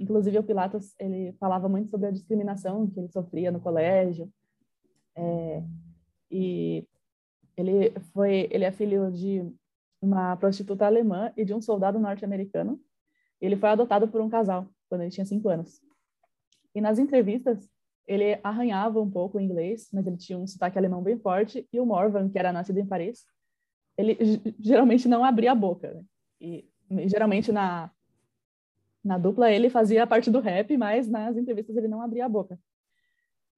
Inclusive, 0.00 0.38
o 0.38 0.42
Pilatos, 0.42 0.94
ele 0.98 1.32
falava 1.34 1.68
muito 1.68 1.90
sobre 1.90 2.08
a 2.08 2.10
discriminação 2.10 2.88
que 2.88 2.98
ele 2.98 3.08
sofria 3.10 3.52
no 3.52 3.60
colégio, 3.60 4.32
é, 5.14 5.62
e 6.30 6.88
ele 7.54 7.90
foi, 8.14 8.48
ele 8.50 8.64
é 8.64 8.72
filho 8.72 9.12
de 9.12 9.44
uma 10.00 10.36
prostituta 10.38 10.86
alemã 10.86 11.30
e 11.36 11.44
de 11.44 11.52
um 11.52 11.60
soldado 11.60 11.98
norte-americano. 11.98 12.80
Ele 13.40 13.56
foi 13.56 13.68
adotado 13.68 14.08
por 14.08 14.22
um 14.22 14.30
casal 14.30 14.66
quando 14.88 15.02
ele 15.02 15.10
tinha 15.10 15.26
cinco 15.26 15.50
anos. 15.50 15.82
E 16.74 16.80
nas 16.80 16.98
entrevistas 16.98 17.68
ele 18.06 18.40
arranhava 18.42 19.00
um 19.00 19.10
pouco 19.10 19.36
o 19.36 19.40
inglês, 19.40 19.88
mas 19.92 20.06
ele 20.06 20.16
tinha 20.16 20.38
um 20.38 20.46
sotaque 20.46 20.78
alemão 20.78 21.02
bem 21.02 21.18
forte. 21.18 21.68
E 21.70 21.78
o 21.78 21.84
Morvan, 21.84 22.30
que 22.30 22.38
era 22.38 22.52
nascido 22.52 22.78
em 22.78 22.86
Paris, 22.86 23.24
ele 23.98 24.16
geralmente 24.58 25.06
não 25.06 25.22
abria 25.22 25.52
a 25.52 25.54
boca. 25.54 25.92
Né? 25.92 26.04
E 26.40 26.68
geralmente 27.06 27.52
na 27.52 27.90
na 29.04 29.18
dupla 29.18 29.50
ele 29.50 29.70
fazia 29.70 30.06
parte 30.06 30.30
do 30.30 30.40
rap, 30.40 30.76
mas 30.76 31.08
nas 31.08 31.36
entrevistas 31.36 31.76
ele 31.76 31.88
não 31.88 32.02
abria 32.02 32.26
a 32.26 32.28
boca. 32.28 32.58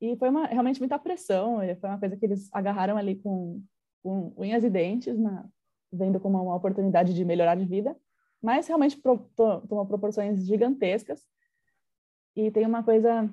E 0.00 0.16
foi 0.16 0.28
uma, 0.28 0.46
realmente 0.46 0.80
muita 0.80 0.98
pressão, 0.98 1.58
foi 1.80 1.88
uma 1.88 1.98
coisa 1.98 2.16
que 2.16 2.24
eles 2.24 2.48
agarraram 2.52 2.96
ali 2.96 3.16
com, 3.16 3.62
com 4.02 4.32
unhas 4.36 4.64
e 4.64 4.70
dentes, 4.70 5.18
na, 5.18 5.48
vendo 5.92 6.18
como 6.18 6.42
uma 6.42 6.56
oportunidade 6.56 7.14
de 7.14 7.24
melhorar 7.24 7.54
de 7.54 7.64
vida, 7.64 7.96
mas 8.42 8.66
realmente 8.66 8.96
pro, 8.96 9.18
to, 9.36 9.66
tomou 9.68 9.86
proporções 9.86 10.44
gigantescas. 10.44 11.22
E 12.34 12.50
tem 12.50 12.66
uma 12.66 12.82
coisa 12.82 13.32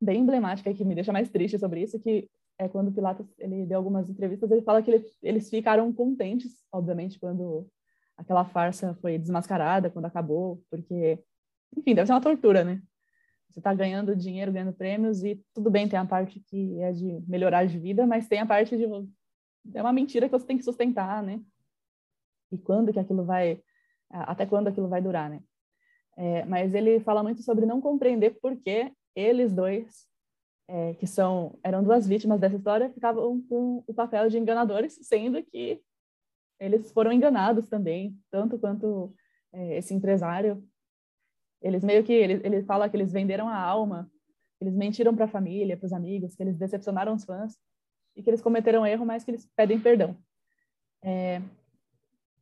bem 0.00 0.20
emblemática 0.20 0.72
que 0.74 0.84
me 0.84 0.94
deixa 0.94 1.12
mais 1.12 1.30
triste 1.30 1.58
sobre 1.58 1.82
isso, 1.82 1.98
que 1.98 2.28
é 2.58 2.68
quando 2.68 2.88
o 2.88 2.92
Pilatos 2.92 3.26
ele 3.38 3.64
deu 3.64 3.78
algumas 3.78 4.10
entrevistas, 4.10 4.50
ele 4.50 4.62
fala 4.62 4.82
que 4.82 4.90
ele, 4.90 5.04
eles 5.22 5.48
ficaram 5.48 5.90
contentes, 5.92 6.62
obviamente, 6.70 7.18
quando 7.18 7.66
aquela 8.20 8.44
farsa 8.44 8.94
foi 9.00 9.18
desmascarada, 9.18 9.90
quando 9.90 10.04
acabou, 10.04 10.62
porque, 10.70 11.18
enfim, 11.76 11.94
deve 11.94 12.06
ser 12.06 12.12
uma 12.12 12.20
tortura, 12.20 12.62
né? 12.62 12.82
Você 13.48 13.58
está 13.58 13.74
ganhando 13.74 14.14
dinheiro, 14.14 14.52
ganhando 14.52 14.72
prêmios, 14.72 15.24
e 15.24 15.42
tudo 15.54 15.70
bem, 15.70 15.88
tem 15.88 15.98
a 15.98 16.04
parte 16.04 16.38
que 16.38 16.80
é 16.80 16.92
de 16.92 17.20
melhorar 17.26 17.64
de 17.64 17.78
vida, 17.78 18.06
mas 18.06 18.28
tem 18.28 18.38
a 18.38 18.46
parte 18.46 18.76
de. 18.76 18.84
É 19.74 19.82
uma 19.82 19.92
mentira 19.92 20.28
que 20.28 20.32
você 20.32 20.46
tem 20.46 20.58
que 20.58 20.64
sustentar, 20.64 21.22
né? 21.22 21.40
E 22.52 22.58
quando 22.58 22.92
que 22.92 23.00
aquilo 23.00 23.24
vai. 23.24 23.62
Até 24.10 24.44
quando 24.44 24.68
aquilo 24.68 24.88
vai 24.88 25.00
durar, 25.00 25.30
né? 25.30 25.40
É, 26.16 26.44
mas 26.44 26.74
ele 26.74 27.00
fala 27.00 27.22
muito 27.22 27.42
sobre 27.42 27.64
não 27.64 27.80
compreender 27.80 28.38
por 28.40 28.56
que 28.56 28.92
eles 29.14 29.52
dois, 29.52 30.06
é, 30.68 30.94
que 30.94 31.06
são 31.06 31.58
eram 31.64 31.82
duas 31.82 32.06
vítimas 32.06 32.38
dessa 32.38 32.56
história, 32.56 32.90
ficavam 32.90 33.40
com 33.48 33.82
o 33.86 33.94
papel 33.94 34.28
de 34.28 34.38
enganadores, 34.38 34.98
sendo 35.02 35.42
que 35.42 35.80
eles 36.60 36.92
foram 36.92 37.12
enganados 37.12 37.68
também, 37.68 38.16
tanto 38.30 38.58
quanto 38.58 39.12
é, 39.52 39.78
esse 39.78 39.94
empresário 39.94 40.62
eles 41.62 41.84
meio 41.84 42.02
que 42.02 42.12
ele, 42.12 42.40
ele 42.44 42.62
fala 42.62 42.88
que 42.88 42.96
eles 42.96 43.12
venderam 43.12 43.48
a 43.48 43.56
alma, 43.56 44.10
eles 44.60 44.74
mentiram 44.74 45.14
para 45.14 45.26
a 45.26 45.28
família, 45.28 45.76
para 45.76 45.86
os 45.86 45.92
amigos, 45.92 46.34
que 46.34 46.42
eles 46.42 46.56
decepcionaram 46.56 47.14
os 47.14 47.24
fãs 47.24 47.58
e 48.16 48.22
que 48.22 48.30
eles 48.30 48.42
cometeram 48.42 48.86
erro, 48.86 49.04
mas 49.04 49.24
que 49.24 49.30
eles 49.30 49.48
pedem 49.54 49.80
perdão. 49.80 50.16
É, 51.02 51.42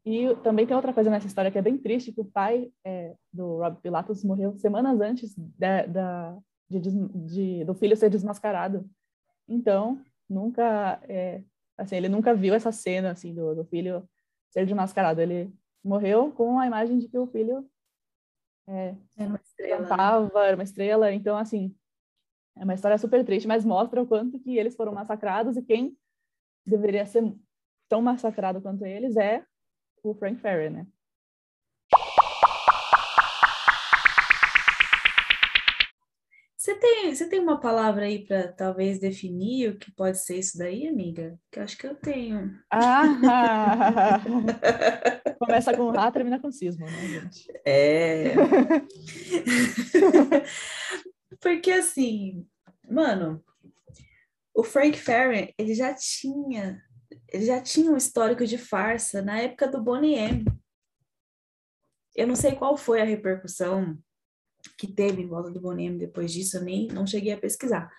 e 0.05 0.35
também 0.37 0.67
tem 0.67 0.75
outra 0.75 0.93
coisa 0.93 1.11
nessa 1.11 1.27
história 1.27 1.51
que 1.51 1.59
é 1.59 1.63
bem 1.63 1.77
triste, 1.77 2.13
que 2.13 2.21
o 2.21 2.25
pai 2.25 2.73
é, 2.85 3.15
do 3.33 3.59
Rob 3.59 3.77
Pilatos 3.83 4.25
morreu 4.25 4.57
semanas 4.57 5.01
antes 5.01 5.35
da, 5.37 5.85
da 5.87 6.39
de, 6.69 6.81
de, 6.81 7.65
do 7.65 7.75
filho 7.75 7.97
ser 7.97 8.11
desmascarado. 8.11 8.89
Então, 9.49 10.01
nunca, 10.29 11.01
é, 11.09 11.43
assim, 11.79 11.97
ele 11.97 12.09
nunca 12.09 12.35
viu 12.35 12.55
essa 12.55 12.73
cena 12.73 13.13
assim 13.13 13.33
do, 13.33 13.55
do 13.55 13.65
filho 13.65 14.07
ser 14.51 14.67
desmascarado. 14.67 15.21
Ele 15.21 15.51
morreu 15.83 16.33
com 16.33 16.59
a 16.59 16.67
imagem 16.67 16.99
de 16.99 17.09
que 17.09 17.17
o 17.17 17.27
filho 17.27 17.67
é, 18.67 18.95
era 19.17 19.29
uma 19.29 19.41
estrela. 19.43 19.81
Né? 19.81 19.89
Cantava, 19.89 20.47
era 20.47 20.57
uma 20.57 20.65
estrela. 20.65 21.13
Então, 21.13 21.37
assim, 21.37 21.75
é 22.57 22.65
uma 22.65 22.75
história 22.75 22.99
super 22.99 23.25
triste, 23.25 23.47
mas 23.47 23.65
mostra 23.65 24.03
o 24.03 24.07
quanto 24.07 24.39
que 24.41 24.59
eles 24.59 24.75
foram 24.75 24.93
massacrados 24.93 25.57
e 25.57 25.63
quem 25.63 25.97
deveria 26.67 27.07
ser 27.07 27.33
tão 27.89 28.03
massacrado 28.03 28.61
quanto 28.61 28.85
eles 28.85 29.17
é 29.17 29.45
o 30.03 30.15
Frank 30.15 30.41
Ferry, 30.41 30.69
né? 30.69 30.87
Tem, 36.79 37.15
você 37.15 37.29
tem 37.29 37.41
uma 37.41 37.61
palavra 37.61 38.05
aí 38.05 38.25
para 38.25 38.53
talvez 38.53 38.99
definir 38.99 39.71
o 39.71 39.79
que 39.79 39.93
pode 39.93 40.19
ser 40.19 40.39
isso 40.39 40.57
daí, 40.57 40.89
amiga? 40.89 41.39
Que 41.51 41.59
eu 41.59 41.63
acho 41.63 41.77
que 41.77 41.87
eu 41.87 41.95
tenho. 41.95 42.59
Ah! 42.71 44.21
Começa 45.39 45.77
com 45.77 45.91
Rá, 45.91 46.11
termina 46.11 46.41
com 46.41 46.51
cisma, 46.51 46.87
né, 46.87 47.09
gente? 47.09 47.47
É. 47.65 48.35
Porque 51.41 51.71
assim, 51.71 52.47
mano, 52.89 53.45
o 54.55 54.65
Frank 54.65 54.99
Ferry, 54.99 55.55
ele 55.57 55.75
já 55.75 55.95
tinha, 55.95 56.83
ele 57.33 57.47
já 57.47 57.61
tinha 57.61 57.91
um 57.91 57.97
histórico 57.97 58.45
de 58.45 58.59
farsa 58.59 59.23
na 59.23 59.39
época 59.39 59.69
do 59.69 59.83
Bonnie 59.83 60.17
M. 60.17 60.45
Eu 62.17 62.27
não 62.27 62.35
sei 62.35 62.57
qual 62.57 62.77
foi 62.77 63.01
a 63.01 63.05
repercussão 63.05 63.97
que 64.77 64.87
teve 64.87 65.23
em 65.23 65.29
volta 65.29 65.51
do 65.51 65.61
Boniem 65.61 65.97
depois 65.97 66.33
disso, 66.33 66.57
eu 66.57 66.63
nem 66.63 66.89
não 66.89 67.07
cheguei 67.07 67.33
a 67.33 67.39
pesquisar. 67.39 67.91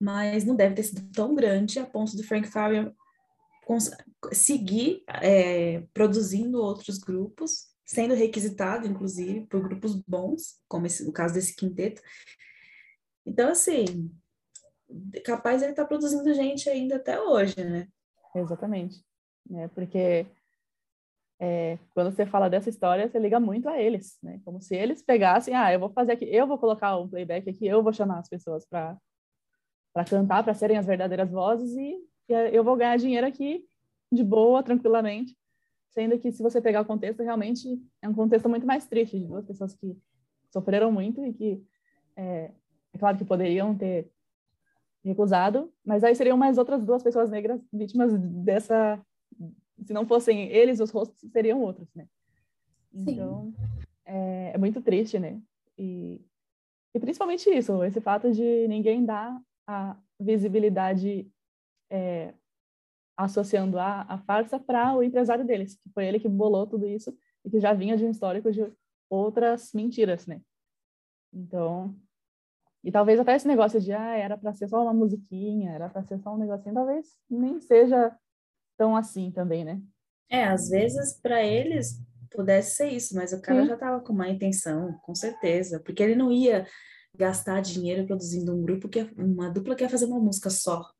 Mas 0.00 0.44
não 0.44 0.56
deve 0.56 0.74
ter 0.74 0.82
sido 0.82 1.10
tão 1.12 1.34
grande 1.34 1.78
a 1.78 1.86
ponto 1.86 2.16
do 2.16 2.24
Frank 2.24 2.48
Farian 2.48 2.94
seguir 4.32 5.04
é, 5.08 5.80
produzindo 5.94 6.60
outros 6.60 6.98
grupos, 6.98 7.68
sendo 7.84 8.14
requisitado, 8.14 8.86
inclusive, 8.86 9.46
por 9.46 9.62
grupos 9.62 9.94
bons, 9.94 10.60
como 10.68 10.86
esse, 10.86 11.04
no 11.04 11.12
caso 11.12 11.34
desse 11.34 11.54
quinteto. 11.54 12.02
Então, 13.24 13.50
assim, 13.50 14.10
capaz 15.24 15.62
ele 15.62 15.74
tá 15.74 15.84
produzindo 15.84 16.34
gente 16.34 16.68
ainda 16.68 16.96
até 16.96 17.20
hoje, 17.20 17.62
né? 17.62 17.88
Exatamente. 18.34 19.04
É, 19.54 19.68
porque 19.68 20.26
é, 21.44 21.76
quando 21.92 22.14
você 22.14 22.24
fala 22.24 22.48
dessa 22.48 22.70
história, 22.70 23.08
você 23.08 23.18
liga 23.18 23.40
muito 23.40 23.68
a 23.68 23.76
eles, 23.76 24.16
né? 24.22 24.40
Como 24.44 24.60
se 24.60 24.76
eles 24.76 25.02
pegassem, 25.02 25.56
ah, 25.56 25.72
eu 25.72 25.80
vou 25.80 25.90
fazer 25.90 26.12
aqui, 26.12 26.24
eu 26.24 26.46
vou 26.46 26.56
colocar 26.56 26.96
um 26.96 27.08
playback 27.08 27.50
aqui, 27.50 27.66
eu 27.66 27.82
vou 27.82 27.92
chamar 27.92 28.20
as 28.20 28.28
pessoas 28.28 28.64
para 28.64 28.96
para 29.92 30.04
cantar, 30.04 30.42
para 30.44 30.54
serem 30.54 30.78
as 30.78 30.86
verdadeiras 30.86 31.30
vozes 31.30 31.76
e, 31.76 31.98
e, 32.28 32.32
eu 32.56 32.62
vou 32.62 32.76
ganhar 32.76 32.96
dinheiro 32.96 33.26
aqui 33.26 33.64
de 34.10 34.22
boa, 34.22 34.62
tranquilamente. 34.62 35.36
Sendo 35.90 36.16
que 36.16 36.30
se 36.30 36.42
você 36.42 36.62
pegar 36.62 36.80
o 36.82 36.84
contexto, 36.84 37.24
realmente 37.24 37.68
é 38.00 38.08
um 38.08 38.14
contexto 38.14 38.48
muito 38.48 38.64
mais 38.64 38.86
triste 38.86 39.18
de 39.18 39.26
duas 39.26 39.44
pessoas 39.44 39.74
que 39.74 39.98
sofreram 40.48 40.92
muito 40.92 41.26
e 41.26 41.32
que 41.32 41.62
é, 42.16 42.52
é 42.94 42.98
claro 42.98 43.18
que 43.18 43.24
poderiam 43.24 43.76
ter 43.76 44.08
recusado, 45.04 45.72
mas 45.84 46.04
aí 46.04 46.14
seriam 46.14 46.36
mais 46.36 46.56
outras 46.56 46.84
duas 46.84 47.02
pessoas 47.02 47.28
negras 47.28 47.60
vítimas 47.72 48.16
dessa 48.16 49.04
se 49.84 49.92
não 49.92 50.06
fossem 50.06 50.48
eles, 50.48 50.80
os 50.80 50.90
rostos 50.90 51.30
seriam 51.30 51.60
outros, 51.60 51.88
né? 51.94 52.06
Então, 52.92 53.52
é, 54.04 54.52
é, 54.54 54.58
muito 54.58 54.82
triste, 54.82 55.18
né? 55.18 55.40
E, 55.78 56.20
e 56.94 57.00
principalmente 57.00 57.48
isso, 57.48 57.82
esse 57.84 58.00
fato 58.00 58.30
de 58.30 58.68
ninguém 58.68 59.04
dar 59.04 59.40
a 59.66 59.96
visibilidade 60.20 61.30
é, 61.90 62.34
associando 63.16 63.78
a, 63.78 64.02
a 64.02 64.18
farsa 64.18 64.58
para 64.58 64.94
o 64.94 65.02
empresário 65.02 65.44
deles, 65.44 65.76
que 65.76 65.88
foi 65.90 66.06
ele 66.06 66.20
que 66.20 66.28
bolou 66.28 66.66
tudo 66.66 66.86
isso 66.86 67.16
e 67.44 67.50
que 67.50 67.60
já 67.60 67.72
vinha 67.72 67.96
de 67.96 68.04
um 68.04 68.10
histórico 68.10 68.50
de 68.52 68.70
outras 69.08 69.72
mentiras, 69.72 70.26
né? 70.26 70.40
Então, 71.32 71.94
e 72.84 72.90
talvez 72.90 73.18
até 73.20 73.34
esse 73.36 73.46
negócio 73.46 73.80
de, 73.80 73.92
ah, 73.92 74.16
era 74.16 74.36
para 74.36 74.52
ser 74.52 74.68
só 74.68 74.82
uma 74.82 74.92
musiquinha, 74.92 75.70
era 75.70 75.88
para 75.88 76.02
ser 76.02 76.18
só 76.18 76.34
um 76.34 76.38
negocinho, 76.38 76.74
talvez 76.74 77.16
nem 77.30 77.60
seja 77.60 78.14
tão 78.76 78.96
assim 78.96 79.30
também, 79.30 79.64
né? 79.64 79.80
É, 80.28 80.44
às 80.44 80.68
vezes 80.68 81.20
para 81.20 81.42
eles 81.42 82.00
pudesse 82.30 82.76
ser 82.76 82.88
isso, 82.88 83.14
mas 83.14 83.32
o 83.32 83.40
cara 83.40 83.62
Sim. 83.62 83.68
já 83.68 83.74
estava 83.74 84.00
com 84.00 84.12
má 84.12 84.28
intenção, 84.28 84.98
com 85.02 85.14
certeza, 85.14 85.80
porque 85.80 86.02
ele 86.02 86.14
não 86.14 86.32
ia 86.32 86.66
gastar 87.14 87.60
dinheiro 87.60 88.06
produzindo 88.06 88.54
um 88.54 88.62
grupo 88.62 88.88
que 88.88 89.00
é, 89.00 89.10
uma 89.16 89.50
dupla 89.50 89.74
que 89.74 89.84
ia 89.84 89.90
fazer 89.90 90.06
uma 90.06 90.18
música 90.18 90.48
só, 90.48 90.90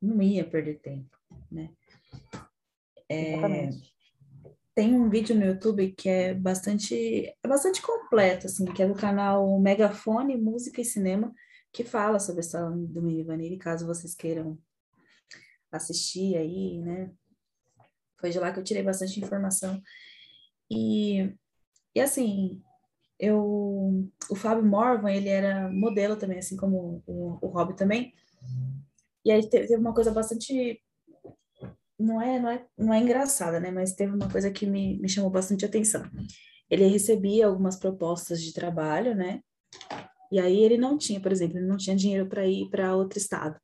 não 0.00 0.20
ia 0.20 0.48
perder 0.48 0.80
tempo, 0.80 1.16
né? 1.50 1.70
É, 3.08 3.70
tem 4.74 4.94
um 4.94 5.08
vídeo 5.08 5.36
no 5.36 5.44
YouTube 5.44 5.92
que 5.92 6.08
é 6.08 6.34
bastante 6.34 7.26
é 7.42 7.48
bastante 7.48 7.80
completo 7.80 8.46
assim, 8.46 8.64
que 8.66 8.82
é 8.82 8.88
do 8.88 8.94
canal 8.94 9.58
Megafone 9.60 10.36
Música 10.36 10.80
e 10.80 10.84
Cinema, 10.84 11.32
que 11.72 11.84
fala 11.84 12.18
sobre 12.18 12.40
a 12.40 12.44
história 12.44 12.70
do 12.70 13.02
Mini 13.02 13.22
Vanille, 13.22 13.58
caso 13.58 13.86
vocês 13.86 14.14
queiram 14.14 14.58
assistir 15.76 16.36
aí, 16.36 16.80
né? 16.80 17.10
Foi 18.20 18.30
de 18.30 18.38
lá 18.38 18.52
que 18.52 18.58
eu 18.58 18.64
tirei 18.64 18.82
bastante 18.82 19.20
informação. 19.20 19.82
E, 20.70 21.34
e 21.94 22.00
assim, 22.00 22.62
eu, 23.18 24.08
o 24.30 24.34
Fábio 24.34 24.64
Morvan, 24.64 25.10
ele 25.10 25.28
era 25.28 25.70
modelo 25.70 26.16
também, 26.16 26.38
assim 26.38 26.56
como 26.56 27.02
o, 27.06 27.38
o 27.40 27.48
Rob 27.48 27.76
também. 27.76 28.14
E 29.24 29.30
aí 29.30 29.48
teve 29.48 29.76
uma 29.76 29.94
coisa 29.94 30.10
bastante 30.10 30.80
não 31.98 32.20
é, 32.20 32.38
não 32.40 32.50
é, 32.50 32.66
não 32.76 32.94
é 32.94 32.98
engraçada, 32.98 33.60
né? 33.60 33.70
Mas 33.70 33.94
teve 33.94 34.14
uma 34.14 34.30
coisa 34.30 34.50
que 34.50 34.66
me, 34.66 34.98
me 34.98 35.08
chamou 35.08 35.30
bastante 35.30 35.64
atenção. 35.64 36.02
Ele 36.68 36.86
recebia 36.86 37.46
algumas 37.46 37.76
propostas 37.76 38.42
de 38.42 38.52
trabalho, 38.52 39.14
né? 39.14 39.40
E 40.32 40.40
aí 40.40 40.62
ele 40.62 40.76
não 40.76 40.98
tinha, 40.98 41.20
por 41.20 41.30
exemplo, 41.30 41.58
ele 41.58 41.66
não 41.66 41.76
tinha 41.76 41.94
dinheiro 41.94 42.26
para 42.26 42.46
ir 42.46 42.68
para 42.68 42.96
outro 42.96 43.18
estado 43.18 43.60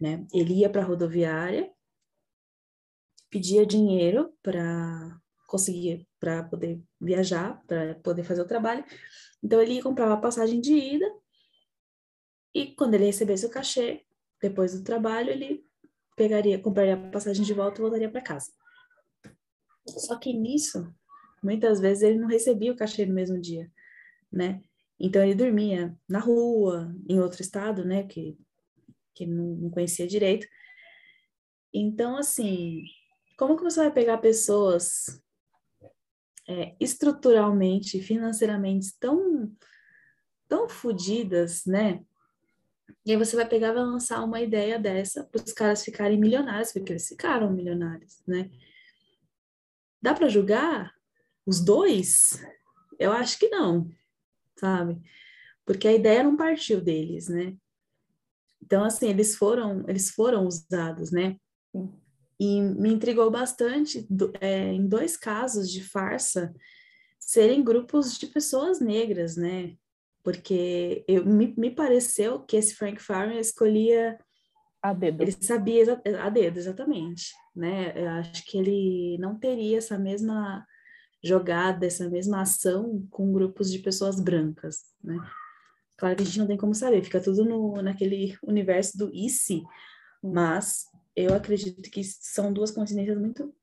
né? 0.00 0.26
Ele 0.32 0.54
ia 0.60 0.70
para 0.70 0.82
a 0.82 0.84
rodoviária, 0.84 1.70
pedia 3.28 3.66
dinheiro 3.66 4.32
para 4.42 5.20
conseguir, 5.46 6.08
para 6.18 6.44
poder 6.44 6.82
viajar, 7.00 7.62
para 7.66 7.96
poder 7.96 8.24
fazer 8.24 8.40
o 8.40 8.48
trabalho. 8.48 8.84
Então 9.42 9.60
ele 9.60 9.74
ia 9.74 9.82
comprar 9.82 10.12
a 10.12 10.16
passagem 10.16 10.60
de 10.60 10.72
ida 10.72 11.06
e 12.54 12.74
quando 12.74 12.94
ele 12.94 13.06
recebesse 13.06 13.46
o 13.46 13.50
cachê, 13.50 14.04
depois 14.40 14.76
do 14.76 14.82
trabalho, 14.82 15.30
ele 15.30 15.64
pegaria, 16.16 16.58
compraria 16.58 16.94
a 16.94 17.10
passagem 17.10 17.44
de 17.44 17.54
volta 17.54 17.78
e 17.78 17.82
voltaria 17.82 18.10
para 18.10 18.22
casa. 18.22 18.50
Só 19.86 20.18
que 20.18 20.32
nisso, 20.32 20.92
muitas 21.42 21.80
vezes 21.80 22.02
ele 22.02 22.18
não 22.18 22.28
recebia 22.28 22.72
o 22.72 22.76
cachê 22.76 23.06
no 23.06 23.14
mesmo 23.14 23.40
dia, 23.40 23.70
né? 24.32 24.60
Então 24.98 25.22
ele 25.22 25.34
dormia 25.34 25.96
na 26.08 26.18
rua, 26.18 26.94
em 27.08 27.20
outro 27.20 27.40
estado, 27.40 27.84
né? 27.84 28.02
Que 28.02 28.36
que 29.14 29.26
não, 29.26 29.56
não 29.56 29.70
conhecia 29.70 30.06
direito. 30.06 30.46
Então, 31.72 32.16
assim, 32.16 32.84
como 33.36 33.56
que 33.56 33.62
você 33.62 33.80
vai 33.80 33.92
pegar 33.92 34.18
pessoas 34.18 35.22
é, 36.48 36.74
estruturalmente, 36.80 38.02
financeiramente 38.02 38.92
tão, 38.98 39.50
tão 40.48 40.68
fodidas, 40.68 41.64
né? 41.64 42.04
E 43.06 43.12
aí 43.12 43.16
você 43.16 43.36
vai 43.36 43.48
pegar 43.48 43.68
e 43.68 43.74
vai 43.74 43.84
lançar 43.84 44.22
uma 44.24 44.40
ideia 44.40 44.78
dessa 44.78 45.24
para 45.24 45.42
os 45.42 45.52
caras 45.52 45.84
ficarem 45.84 46.18
milionários, 46.18 46.72
porque 46.72 46.92
eles 46.92 47.08
ficaram 47.08 47.52
milionários, 47.52 48.20
né? 48.26 48.50
Dá 50.02 50.12
para 50.12 50.28
julgar 50.28 50.92
os 51.46 51.60
dois? 51.60 52.44
Eu 52.98 53.12
acho 53.12 53.38
que 53.38 53.48
não, 53.48 53.88
sabe? 54.56 55.00
Porque 55.64 55.86
a 55.86 55.92
ideia 55.92 56.22
não 56.22 56.36
partiu 56.36 56.80
deles, 56.80 57.28
né? 57.28 57.56
Então, 58.70 58.84
assim, 58.84 59.08
eles 59.08 59.34
foram, 59.34 59.84
eles 59.88 60.10
foram 60.10 60.46
usados, 60.46 61.10
né? 61.10 61.36
E 62.38 62.60
me 62.60 62.92
intrigou 62.92 63.28
bastante 63.28 64.06
do, 64.08 64.32
é, 64.40 64.72
em 64.72 64.86
dois 64.86 65.16
casos 65.16 65.68
de 65.68 65.82
farsa 65.82 66.54
serem 67.18 67.64
grupos 67.64 68.16
de 68.16 68.28
pessoas 68.28 68.78
negras, 68.80 69.36
né? 69.36 69.74
Porque 70.22 71.04
eu, 71.08 71.26
me, 71.26 71.52
me 71.56 71.72
pareceu 71.72 72.38
que 72.44 72.56
esse 72.56 72.76
Frank 72.76 73.02
Farmer 73.02 73.38
escolhia 73.38 74.16
a 74.80 74.92
dedo. 74.92 75.20
Ele 75.20 75.32
sabia 75.32 76.00
a 76.20 76.30
dedo, 76.30 76.56
exatamente, 76.60 77.32
né? 77.56 77.92
Eu 77.96 78.08
acho 78.10 78.44
que 78.44 78.56
ele 78.56 79.18
não 79.18 79.36
teria 79.36 79.78
essa 79.78 79.98
mesma 79.98 80.64
jogada, 81.24 81.86
essa 81.86 82.08
mesma 82.08 82.42
ação 82.42 83.04
com 83.10 83.32
grupos 83.32 83.68
de 83.68 83.80
pessoas 83.80 84.20
brancas, 84.20 84.84
né? 85.02 85.16
Claro 86.00 86.16
que 86.16 86.22
a 86.22 86.24
gente 86.24 86.38
não 86.38 86.46
tem 86.46 86.56
como 86.56 86.74
saber, 86.74 87.04
fica 87.04 87.20
tudo 87.20 87.44
no, 87.44 87.82
naquele 87.82 88.34
universo 88.42 88.96
do 88.96 89.10
e 89.12 89.28
se, 89.28 89.62
mas 90.24 90.86
eu 91.14 91.34
acredito 91.34 91.90
que 91.90 92.02
são 92.02 92.50
duas 92.50 92.70
coincidências 92.70 93.18
muito, 93.18 93.54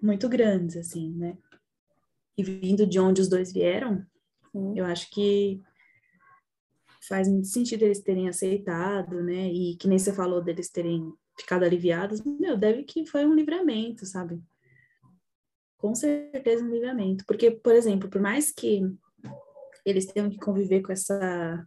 muito 0.00 0.28
grandes, 0.28 0.76
assim, 0.76 1.14
né? 1.14 1.38
E 2.36 2.42
vindo 2.42 2.86
de 2.86 3.00
onde 3.00 3.22
os 3.22 3.30
dois 3.30 3.50
vieram, 3.50 4.04
eu 4.74 4.84
acho 4.84 5.08
que 5.08 5.62
faz 7.08 7.28
muito 7.28 7.46
sentido 7.46 7.84
eles 7.84 8.02
terem 8.02 8.28
aceitado, 8.28 9.22
né? 9.22 9.50
E 9.50 9.74
que 9.76 9.88
nem 9.88 9.98
você 9.98 10.12
falou 10.12 10.44
deles 10.44 10.68
terem 10.68 11.10
ficado 11.40 11.64
aliviados, 11.64 12.22
meu, 12.22 12.58
deve 12.58 12.82
que 12.82 13.06
foi 13.06 13.24
um 13.24 13.34
livramento, 13.34 14.04
sabe? 14.04 14.38
Com 15.78 15.94
certeza 15.94 16.62
um 16.62 16.70
livramento. 16.70 17.24
Porque, 17.24 17.50
por 17.50 17.74
exemplo, 17.74 18.10
por 18.10 18.20
mais 18.20 18.52
que 18.52 18.82
eles 19.82 20.04
tenham 20.04 20.28
que 20.28 20.36
conviver 20.36 20.82
com 20.82 20.92
essa 20.92 21.66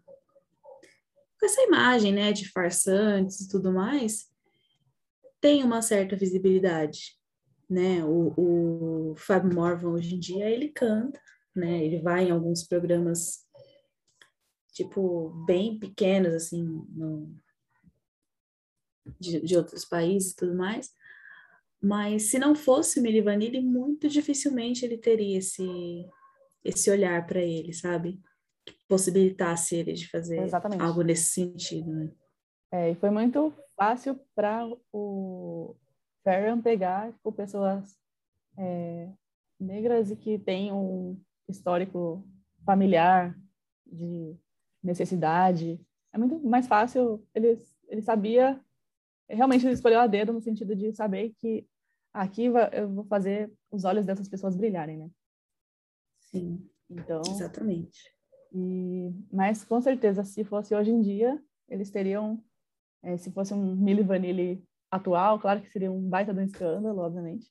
com 1.40 1.46
essa 1.46 1.62
imagem, 1.62 2.14
né, 2.14 2.34
de 2.34 2.50
farsantes 2.52 3.42
e 3.42 3.50
tudo 3.50 3.72
mais, 3.72 4.28
tem 5.40 5.64
uma 5.64 5.82
certa 5.82 6.16
visibilidade, 6.16 7.18
né? 7.70 8.04
O, 8.04 8.34
o 8.38 9.16
Morvan 9.54 9.92
hoje 9.92 10.16
em 10.16 10.20
dia 10.20 10.50
ele 10.50 10.70
canta, 10.70 11.22
né? 11.56 11.84
Ele 11.84 12.02
vai 12.02 12.26
em 12.26 12.32
alguns 12.32 12.64
programas 12.64 13.48
tipo 14.74 15.30
bem 15.46 15.78
pequenos 15.80 16.34
assim 16.34 16.64
no, 16.64 17.36
de, 19.20 19.42
de 19.42 19.58
outros 19.58 19.86
países 19.86 20.32
e 20.32 20.36
tudo 20.36 20.56
mais. 20.56 20.92
Mas 21.82 22.24
se 22.24 22.38
não 22.38 22.54
fosse 22.54 23.00
o 23.00 23.04
Milli 23.04 23.22
Vanilli, 23.22 23.62
muito 23.62 24.10
dificilmente 24.10 24.84
ele 24.84 24.98
teria 24.98 25.38
esse 25.38 25.64
esse 26.62 26.92
olhar 26.92 27.26
para 27.26 27.42
ele, 27.42 27.72
sabe? 27.72 28.20
Possibilitasse 28.90 29.76
ele 29.76 29.94
de 29.94 30.10
fazer 30.10 30.42
Exatamente. 30.42 30.82
algo 30.82 31.04
nesse 31.04 31.32
sentido, 31.32 31.94
né? 31.94 32.12
É, 32.72 32.92
e 32.92 32.96
foi 32.96 33.12
muito 33.12 33.54
fácil 33.78 34.20
para 34.36 34.68
o 34.92 35.76
Farron 36.24 36.62
pegar 36.62 37.14
tipo, 37.14 37.32
pessoas 37.32 37.98
é, 38.58 39.10
negras 39.60 40.12
e 40.12 40.16
que 40.16 40.40
têm 40.40 40.74
um 40.74 41.20
histórico 41.48 42.28
familiar 42.66 43.40
de 43.86 44.36
necessidade. 44.84 45.80
É 46.12 46.18
muito 46.18 46.40
mais 46.48 46.68
fácil, 46.68 47.26
ele, 47.34 47.58
ele 47.88 48.02
sabia, 48.02 48.60
realmente 49.30 49.66
ele 49.66 49.74
escolheu 49.74 50.00
a 50.00 50.08
dedo 50.08 50.34
no 50.34 50.42
sentido 50.42 50.76
de 50.76 50.92
saber 50.94 51.34
que 51.38 51.68
aqui 52.12 52.46
eu 52.46 52.90
vou 52.90 53.06
fazer 53.06 53.52
os 53.72 53.84
olhos 53.84 54.06
dessas 54.06 54.28
pessoas 54.28 54.56
brilharem, 54.56 54.98
né? 54.98 55.10
Sim, 56.20 56.68
então, 56.90 57.22
exatamente. 57.28 58.19
E, 58.52 59.12
mas 59.32 59.64
com 59.64 59.80
certeza, 59.82 60.24
se 60.24 60.44
fosse 60.44 60.74
hoje 60.76 60.92
em 60.92 61.02
dia, 61.02 61.42
eles 61.70 61.92
teriam 61.92 62.44
É, 63.04 63.18
se 63.18 63.32
fosse 63.32 63.54
um 63.54 63.76
Milli 63.76 64.04
Vanilli 64.04 64.64
atual, 64.92 65.40
claro 65.40 65.62
que 65.62 65.70
seria 65.70 65.92
um 65.92 66.10
baita 66.10 66.34
de 66.34 66.40
um 66.42 66.44
escândalo, 66.44 67.00
obviamente. 67.02 67.48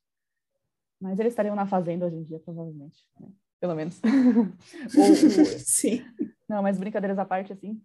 Mas 1.00 1.18
eles 1.18 1.32
estariam 1.32 1.54
na 1.54 1.66
fazenda 1.66 2.06
hoje 2.06 2.16
em 2.16 2.24
dia, 2.24 2.40
provavelmente. 2.40 2.96
Né? 3.20 3.28
Pelo 3.60 3.74
menos. 3.74 4.00
ou, 4.96 5.08
ou... 5.08 5.14
Sim. 5.64 6.04
Não, 6.48 6.62
mas 6.62 6.78
brincadeiras 6.78 7.18
à 7.18 7.24
parte, 7.24 7.52
assim. 7.52 7.80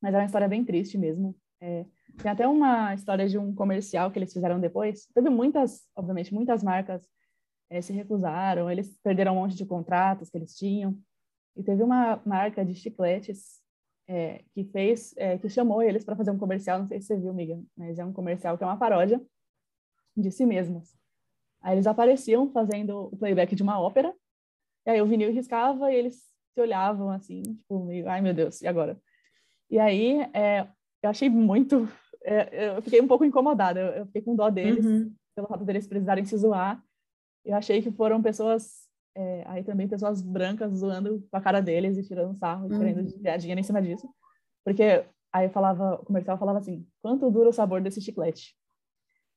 Mas 0.00 0.14
é 0.14 0.18
uma 0.18 0.26
história 0.26 0.48
bem 0.48 0.64
triste 0.64 0.98
mesmo. 0.98 1.34
É, 1.60 1.86
tem 2.22 2.30
até 2.30 2.46
uma 2.46 2.94
história 2.94 3.28
de 3.28 3.38
um 3.38 3.54
comercial 3.54 4.10
que 4.10 4.18
eles 4.18 4.32
fizeram 4.32 4.60
depois. 4.60 5.06
Teve 5.14 5.30
muitas, 5.30 5.88
obviamente, 5.96 6.32
muitas 6.34 6.62
marcas 6.62 7.02
é, 7.70 7.80
se 7.80 7.92
recusaram, 7.92 8.70
eles 8.70 8.96
perderam 9.02 9.32
um 9.32 9.40
monte 9.40 9.56
de 9.56 9.66
contratos 9.66 10.30
que 10.30 10.36
eles 10.38 10.54
tinham. 10.54 10.96
E 11.56 11.62
teve 11.62 11.82
uma 11.82 12.20
marca 12.24 12.64
de 12.64 12.74
chicletes 12.74 13.62
é, 14.08 14.42
que 14.52 14.64
fez, 14.64 15.14
é, 15.16 15.38
que 15.38 15.48
chamou 15.48 15.82
eles 15.82 16.04
para 16.04 16.16
fazer 16.16 16.30
um 16.30 16.38
comercial, 16.38 16.78
não 16.78 16.86
sei 16.86 17.00
se 17.00 17.08
você 17.08 17.16
viu, 17.16 17.34
Miga, 17.34 17.60
mas 17.76 17.98
é 17.98 18.04
um 18.04 18.12
comercial 18.12 18.56
que 18.56 18.62
é 18.62 18.66
uma 18.66 18.76
paródia 18.76 19.20
de 20.16 20.30
si 20.30 20.46
mesmos. 20.46 20.94
Aí 21.60 21.74
eles 21.74 21.86
apareciam 21.86 22.50
fazendo 22.50 23.08
o 23.12 23.16
playback 23.16 23.56
de 23.56 23.62
uma 23.62 23.80
ópera, 23.80 24.14
e 24.86 24.90
aí 24.90 25.02
o 25.02 25.06
vinil 25.06 25.32
riscava 25.32 25.90
e 25.92 25.96
eles 25.96 26.16
se 26.54 26.60
olhavam 26.60 27.10
assim, 27.10 27.42
tipo, 27.42 27.84
meio, 27.84 28.08
ai 28.08 28.20
meu 28.20 28.32
Deus, 28.32 28.62
e 28.62 28.66
agora? 28.66 29.00
E 29.68 29.78
aí 29.78 30.20
é, 30.32 30.68
eu 31.02 31.10
achei 31.10 31.28
muito, 31.28 31.88
é, 32.22 32.76
eu 32.76 32.82
fiquei 32.82 33.00
um 33.00 33.08
pouco 33.08 33.24
incomodada, 33.24 33.80
eu, 33.80 33.86
eu 33.88 34.06
fiquei 34.06 34.22
com 34.22 34.36
dó 34.36 34.48
deles, 34.48 34.84
uhum. 34.84 35.12
pelo 35.34 35.48
fato 35.48 35.64
deles 35.64 35.86
precisarem 35.86 36.24
se 36.24 36.36
zoar. 36.36 36.82
Eu 37.44 37.56
achei 37.56 37.82
que 37.82 37.90
foram 37.90 38.22
pessoas 38.22 38.85
é, 39.16 39.42
aí 39.46 39.64
também 39.64 39.88
pessoas 39.88 40.20
brancas 40.20 40.74
zoando 40.74 41.26
com 41.30 41.36
a 41.36 41.40
cara 41.40 41.62
deles 41.62 41.96
e 41.96 42.02
tirando 42.02 42.36
sarro, 42.36 42.68
uhum. 42.68 42.78
querendo 42.78 43.18
ganhar 43.18 43.38
dinheiro 43.38 43.58
em 43.58 43.64
cima 43.64 43.80
disso. 43.80 44.06
Porque 44.62 45.06
aí 45.32 45.46
eu 45.46 45.50
falava, 45.50 45.94
o 45.94 46.04
comercial 46.04 46.36
falava 46.36 46.58
assim: 46.58 46.86
quanto 47.00 47.30
dura 47.30 47.48
o 47.48 47.52
sabor 47.52 47.80
desse 47.80 48.00
chiclete? 48.00 48.54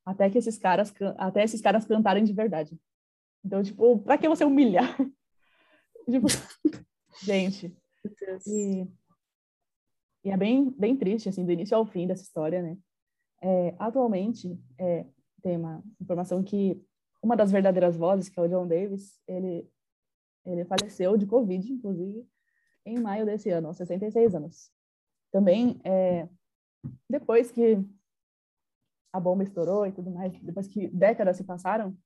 Até 0.05 0.29
que 0.29 0.37
esses 0.37 0.57
caras, 0.57 0.93
até 1.17 1.43
esses 1.43 1.61
caras 1.61 1.85
cantarem 1.85 2.25
de 2.25 2.33
verdade. 2.33 2.77
Então, 3.43 3.63
tipo, 3.63 3.99
pra 3.99 4.17
que 4.17 4.27
você 4.27 4.43
humilhar? 4.43 4.97
tipo, 6.09 6.27
gente. 7.23 7.73
E, 8.45 8.85
e, 10.25 10.29
é 10.29 10.35
bem, 10.35 10.69
bem 10.77 10.97
triste, 10.97 11.29
assim, 11.29 11.45
do 11.45 11.53
início 11.53 11.77
ao 11.77 11.85
fim 11.85 12.05
dessa 12.05 12.23
história, 12.23 12.61
né? 12.61 12.77
É, 13.41 13.75
atualmente, 13.79 14.59
é, 14.77 15.05
tem 15.41 15.55
uma 15.55 15.81
informação 16.01 16.43
que 16.43 16.83
uma 17.21 17.35
das 17.35 17.51
verdadeiras 17.51 17.97
vozes, 17.97 18.29
que 18.29 18.39
é 18.39 18.43
o 18.43 18.47
John 18.47 18.67
Davis, 18.67 19.19
ele, 19.27 19.69
ele 20.45 20.65
faleceu 20.65 21.17
de 21.17 21.25
Covid, 21.25 21.71
inclusive, 21.71 22.27
em 22.85 22.99
maio 22.99 23.25
desse 23.25 23.49
ano, 23.49 23.67
aos 23.67 23.77
66 23.77 24.35
anos. 24.35 24.71
Também, 25.31 25.79
é, 25.83 26.27
depois 27.09 27.51
que 27.51 27.77
a 29.13 29.19
bomba 29.19 29.43
estourou 29.43 29.85
e 29.85 29.91
tudo 29.91 30.11
mais, 30.11 30.39
depois 30.41 30.67
que 30.67 30.87
décadas 30.87 31.37
se 31.37 31.43
passaram, 31.43 31.97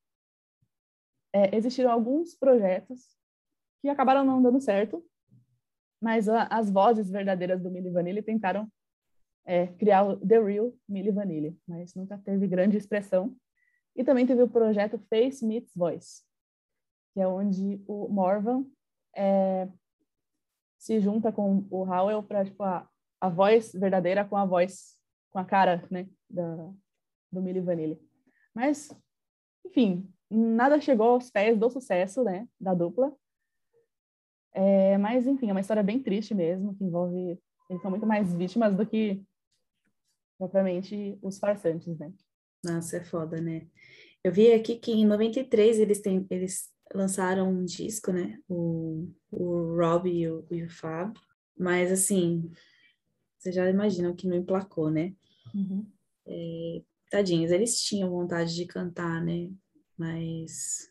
é, 1.34 1.56
existiram 1.56 1.91
alguns 1.91 2.36
projetos 2.36 3.17
que 3.82 3.89
acabaram 3.89 4.23
não 4.23 4.41
dando 4.41 4.62
certo, 4.62 5.04
mas 6.02 6.30
a, 6.30 6.43
as 6.43 6.69
vozes 6.69 7.10
verdadeiras 7.10 7.62
do 7.62 7.71
Milli 7.71 7.89
Vanilli 7.89 8.21
tentaram 8.21 8.71
é, 9.45 9.67
criar 9.67 10.04
o 10.04 10.17
The 10.17 10.39
Real 10.39 10.73
Milli 10.88 11.12
Vanilli, 11.12 11.60
mas 11.67 11.95
nunca 11.95 12.17
teve 12.17 12.47
grande 12.47 12.78
expressão. 12.78 13.36
E 13.95 14.03
também 14.03 14.25
teve 14.25 14.41
o 14.41 14.49
projeto 14.49 14.97
Face 15.10 15.45
Meets 15.45 15.73
Voice, 15.75 16.23
que 17.13 17.21
é 17.21 17.27
onde 17.27 17.82
o 17.88 18.08
Morvan 18.08 18.65
é, 19.15 19.67
se 20.77 20.99
junta 20.99 21.32
com 21.32 21.65
o 21.69 21.84
Howell 21.84 22.23
para 22.23 22.43
tipo, 22.43 22.63
a, 22.63 22.89
a 23.21 23.29
voz 23.29 23.71
verdadeira 23.71 24.25
com 24.25 24.36
a 24.36 24.45
voz, 24.45 24.97
com 25.32 25.39
a 25.39 25.45
cara 25.45 25.88
né, 25.89 26.08
da, 26.29 26.71
do 27.32 27.41
Milli 27.41 27.62
Vanilli. 27.62 28.01
Mas, 28.53 28.95
enfim, 29.65 30.12
nada 30.29 30.82
chegou 30.82 31.10
aos 31.10 31.29
pés 31.29 31.58
do 31.58 31.69
sucesso 31.69 32.23
né, 32.23 32.47
da 32.60 32.73
dupla. 32.73 33.15
É, 34.53 34.97
mas, 34.97 35.25
enfim, 35.25 35.49
é 35.49 35.51
uma 35.51 35.62
história 35.62 35.82
bem 35.82 36.01
triste 36.01 36.34
mesmo, 36.34 36.75
que 36.75 36.84
envolve. 36.84 37.39
Eles 37.69 37.82
são 37.82 37.89
muito 37.89 38.06
mais 38.06 38.34
vítimas 38.36 38.75
do 38.75 38.86
que 38.86 39.23
propriamente 40.38 41.17
os 41.21 41.39
farsantes, 41.39 41.97
né? 41.97 42.12
Nossa, 42.63 42.97
é 42.97 43.04
foda, 43.04 43.41
né? 43.41 43.67
Eu 44.23 44.32
vi 44.32 44.52
aqui 44.54 44.78
que 44.78 44.91
em 44.91 45.06
93 45.06 45.80
eles, 45.80 45.99
têm, 45.99 46.26
eles 46.30 46.69
lançaram 46.93 47.49
um 47.49 47.65
disco, 47.65 48.12
né? 48.12 48.39
O, 48.47 49.10
o 49.30 49.76
Rob 49.76 50.10
e 50.10 50.28
o, 50.30 50.45
e 50.49 50.63
o 50.63 50.69
Fab. 50.69 51.13
Mas, 51.58 51.91
assim, 51.91 52.49
vocês 53.38 53.54
já 53.54 53.69
imaginam 53.69 54.15
que 54.15 54.28
não 54.28 54.38
emplacou, 54.38 54.89
né? 54.89 55.13
Uhum. 55.54 55.86
É, 56.26 56.82
tadinhos, 57.12 57.52
eles 57.52 57.82
tinham 57.82 58.10
vontade 58.10 58.56
de 58.56 58.65
cantar, 58.65 59.21
né? 59.21 59.52
Mas 59.97 60.89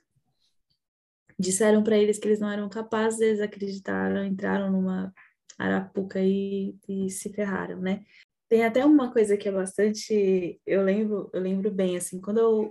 disseram 1.39 1.83
para 1.83 1.97
eles 1.97 2.19
que 2.19 2.29
eles 2.29 2.39
não 2.39 2.51
eram 2.51 2.69
capazes, 2.69 3.21
eles 3.21 3.41
acreditaram, 3.41 4.25
entraram 4.25 4.71
numa 4.71 5.13
arapuca 5.59 6.21
e, 6.21 6.77
e 6.89 7.11
se 7.11 7.33
ferraram, 7.33 7.81
né? 7.81 8.05
Tem 8.53 8.67
até 8.67 8.85
uma 8.85 9.11
coisa 9.11 9.35
que 9.35 9.49
é 9.49 9.51
bastante, 9.51 10.61
eu 10.67 10.83
lembro, 10.83 11.31
eu 11.33 11.41
lembro 11.41 11.71
bem 11.71 11.97
assim, 11.97 12.21
quando 12.21 12.37
eu 12.37 12.71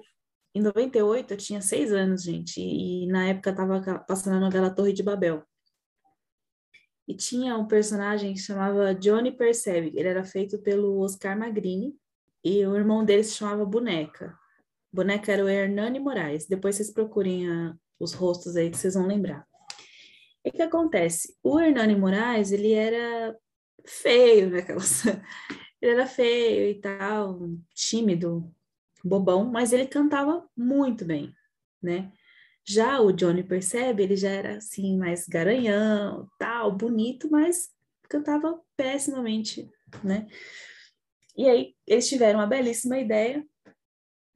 em 0.54 0.62
98 0.62 1.34
eu 1.34 1.38
tinha 1.38 1.60
seis 1.60 1.92
anos, 1.92 2.22
gente, 2.22 2.62
e, 2.62 3.06
e 3.06 3.08
na 3.08 3.30
época 3.30 3.52
tava 3.52 4.00
passando 4.08 4.36
a 4.36 4.40
novela 4.40 4.70
Torre 4.70 4.94
de 4.94 5.02
Babel. 5.02 5.44
E 7.08 7.16
tinha 7.16 7.58
um 7.58 7.68
personagem 7.68 8.36
que 8.36 8.40
chamava 8.40 8.94
Johnny 8.94 9.32
Percebe, 9.32 9.92
ele 9.96 10.08
era 10.08 10.24
feito 10.24 10.62
pelo 10.62 11.00
Oscar 11.00 11.36
Magrini, 11.36 11.96
e 12.46 12.64
o 12.64 12.76
irmão 12.76 13.04
dele 13.04 13.24
se 13.24 13.34
chamava 13.34 13.66
Boneca. 13.66 14.38
Boneca 14.94 15.32
era 15.32 15.44
o 15.44 15.50
Hernani 15.50 16.00
Moraes. 16.00 16.46
Depois 16.46 16.76
vocês 16.76 16.94
procurem 16.94 17.50
a, 17.50 17.76
os 18.00 18.14
rostos 18.14 18.56
aí 18.56 18.70
que 18.70 18.78
vocês 18.78 18.94
vão 18.94 19.08
lembrar. 19.08 19.48
E 20.46 20.50
o 20.50 20.52
que 20.52 20.62
acontece? 20.62 21.36
O 21.42 21.60
Hernani 21.60 21.96
Moraes, 21.96 22.52
ele 22.52 22.72
era 22.72 23.36
feio, 23.84 24.52
né? 24.52 24.62
Ele 25.82 25.92
era 25.92 26.06
feio 26.06 26.70
e 26.70 26.76
tal, 26.76 27.40
tímido, 27.74 28.54
bobão, 29.04 29.46
mas 29.46 29.74
ele 29.74 29.88
cantava 29.88 30.48
muito 30.56 31.04
bem, 31.04 31.34
né? 31.82 32.12
Já 32.64 33.02
o 33.02 33.12
Johnny 33.12 33.44
Percebe, 33.44 34.04
ele 34.04 34.16
já 34.16 34.30
era 34.30 34.58
assim, 34.58 34.98
mais 34.98 35.28
garanhão, 35.28 36.30
tal, 36.38 36.72
bonito, 36.72 37.30
mas 37.32 37.72
cantava 38.08 38.62
pessimamente, 38.78 39.70
né? 40.04 40.28
E 41.36 41.50
aí 41.50 41.76
eles 41.88 42.08
tiveram 42.08 42.40
uma 42.40 42.48
belíssima 42.48 43.00
ideia 43.00 43.46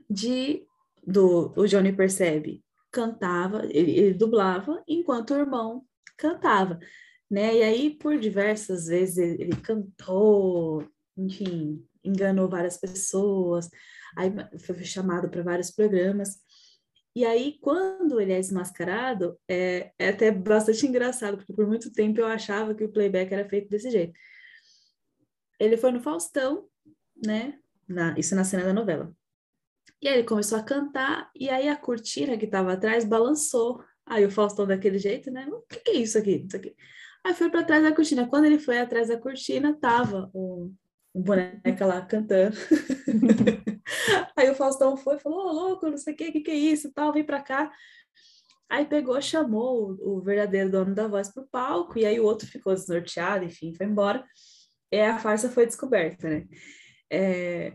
de 0.09 0.65
do 1.05 1.53
o 1.55 1.67
Johnny 1.67 1.93
Percebe 1.93 2.63
cantava, 2.91 3.65
ele, 3.69 3.91
ele 3.91 4.13
dublava 4.13 4.81
enquanto 4.87 5.31
o 5.31 5.37
irmão 5.37 5.85
cantava, 6.17 6.79
né? 7.29 7.57
E 7.57 7.63
aí 7.63 7.89
por 7.91 8.17
diversas 8.17 8.87
vezes 8.87 9.17
ele, 9.17 9.43
ele 9.43 9.55
cantou 9.61 10.87
enfim, 11.17 11.85
enganou 12.03 12.49
várias 12.49 12.77
pessoas, 12.77 13.69
aí 14.17 14.31
foi 14.59 14.83
chamado 14.83 15.29
para 15.29 15.43
vários 15.43 15.71
programas. 15.71 16.39
E 17.15 17.23
aí, 17.23 17.57
quando 17.61 18.19
ele 18.19 18.33
é 18.33 18.39
desmascarado, 18.39 19.39
é, 19.47 19.91
é, 19.97 20.09
até 20.09 20.31
bastante 20.31 20.85
engraçado, 20.85 21.37
porque 21.37 21.53
por 21.53 21.65
muito 21.65 21.91
tempo 21.91 22.19
eu 22.19 22.27
achava 22.27 22.75
que 22.75 22.83
o 22.83 22.91
playback 22.91 23.33
era 23.33 23.47
feito 23.47 23.69
desse 23.69 23.89
jeito. 23.89 24.13
Ele 25.57 25.77
foi 25.77 25.91
no 25.91 26.01
Faustão, 26.01 26.67
né? 27.25 27.57
Na, 27.87 28.17
isso 28.19 28.35
na 28.35 28.43
cena 28.43 28.65
da 28.65 28.73
novela. 28.73 29.15
E 30.01 30.09
aí 30.09 30.15
ele 30.15 30.27
começou 30.27 30.57
a 30.57 30.63
cantar, 30.63 31.31
e 31.33 31.49
aí 31.49 31.69
a 31.69 31.77
cortina 31.77 32.37
que 32.37 32.45
estava 32.45 32.73
atrás 32.73 33.05
balançou. 33.05 33.81
Aí 34.05 34.25
o 34.25 34.29
Faustão 34.29 34.67
daquele 34.67 34.99
jeito, 34.99 35.31
né? 35.31 35.47
O 35.47 35.61
que, 35.61 35.79
que 35.79 35.91
é 35.91 35.95
isso 35.95 36.17
aqui? 36.17 36.45
Isso 36.45 36.57
aqui. 36.57 36.75
Aí 37.23 37.33
foi 37.33 37.49
para 37.49 37.63
trás 37.63 37.81
da 37.81 37.95
cortina. 37.95 38.27
Quando 38.27 38.45
ele 38.45 38.59
foi 38.59 38.77
atrás 38.77 39.07
da 39.07 39.17
cortina, 39.17 39.73
tava 39.79 40.29
o, 40.33 40.71
boneca 41.21 41.85
lá 41.85 42.01
cantando. 42.01 42.55
aí 44.35 44.49
o 44.49 44.55
Faustão 44.55 44.97
foi 44.97 45.17
falou, 45.19 45.47
ô, 45.47 45.51
louco, 45.51 45.89
não 45.89 45.97
sei 45.97 46.13
o 46.13 46.17
que, 46.17 46.29
o 46.29 46.31
que, 46.31 46.41
que 46.41 46.51
é 46.51 46.55
isso, 46.55 46.91
tal, 46.93 47.13
vem 47.13 47.23
pra 47.23 47.41
cá. 47.41 47.71
Aí 48.69 48.85
pegou, 48.85 49.21
chamou 49.21 49.95
o, 50.01 50.21
verdadeiro 50.21 50.71
dono 50.71 50.93
da 50.93 51.07
voz 51.07 51.31
pro 51.31 51.47
palco, 51.47 51.97
e 51.97 52.05
aí 52.05 52.19
o 52.19 52.25
outro 52.25 52.47
ficou 52.47 52.73
desnorteado, 52.73 53.45
enfim, 53.45 53.73
foi 53.73 53.85
embora. 53.85 54.25
E 54.91 54.99
a 54.99 55.19
farsa 55.19 55.49
foi 55.49 55.65
descoberta, 55.65 56.27
né? 56.29 56.47
É, 57.09 57.73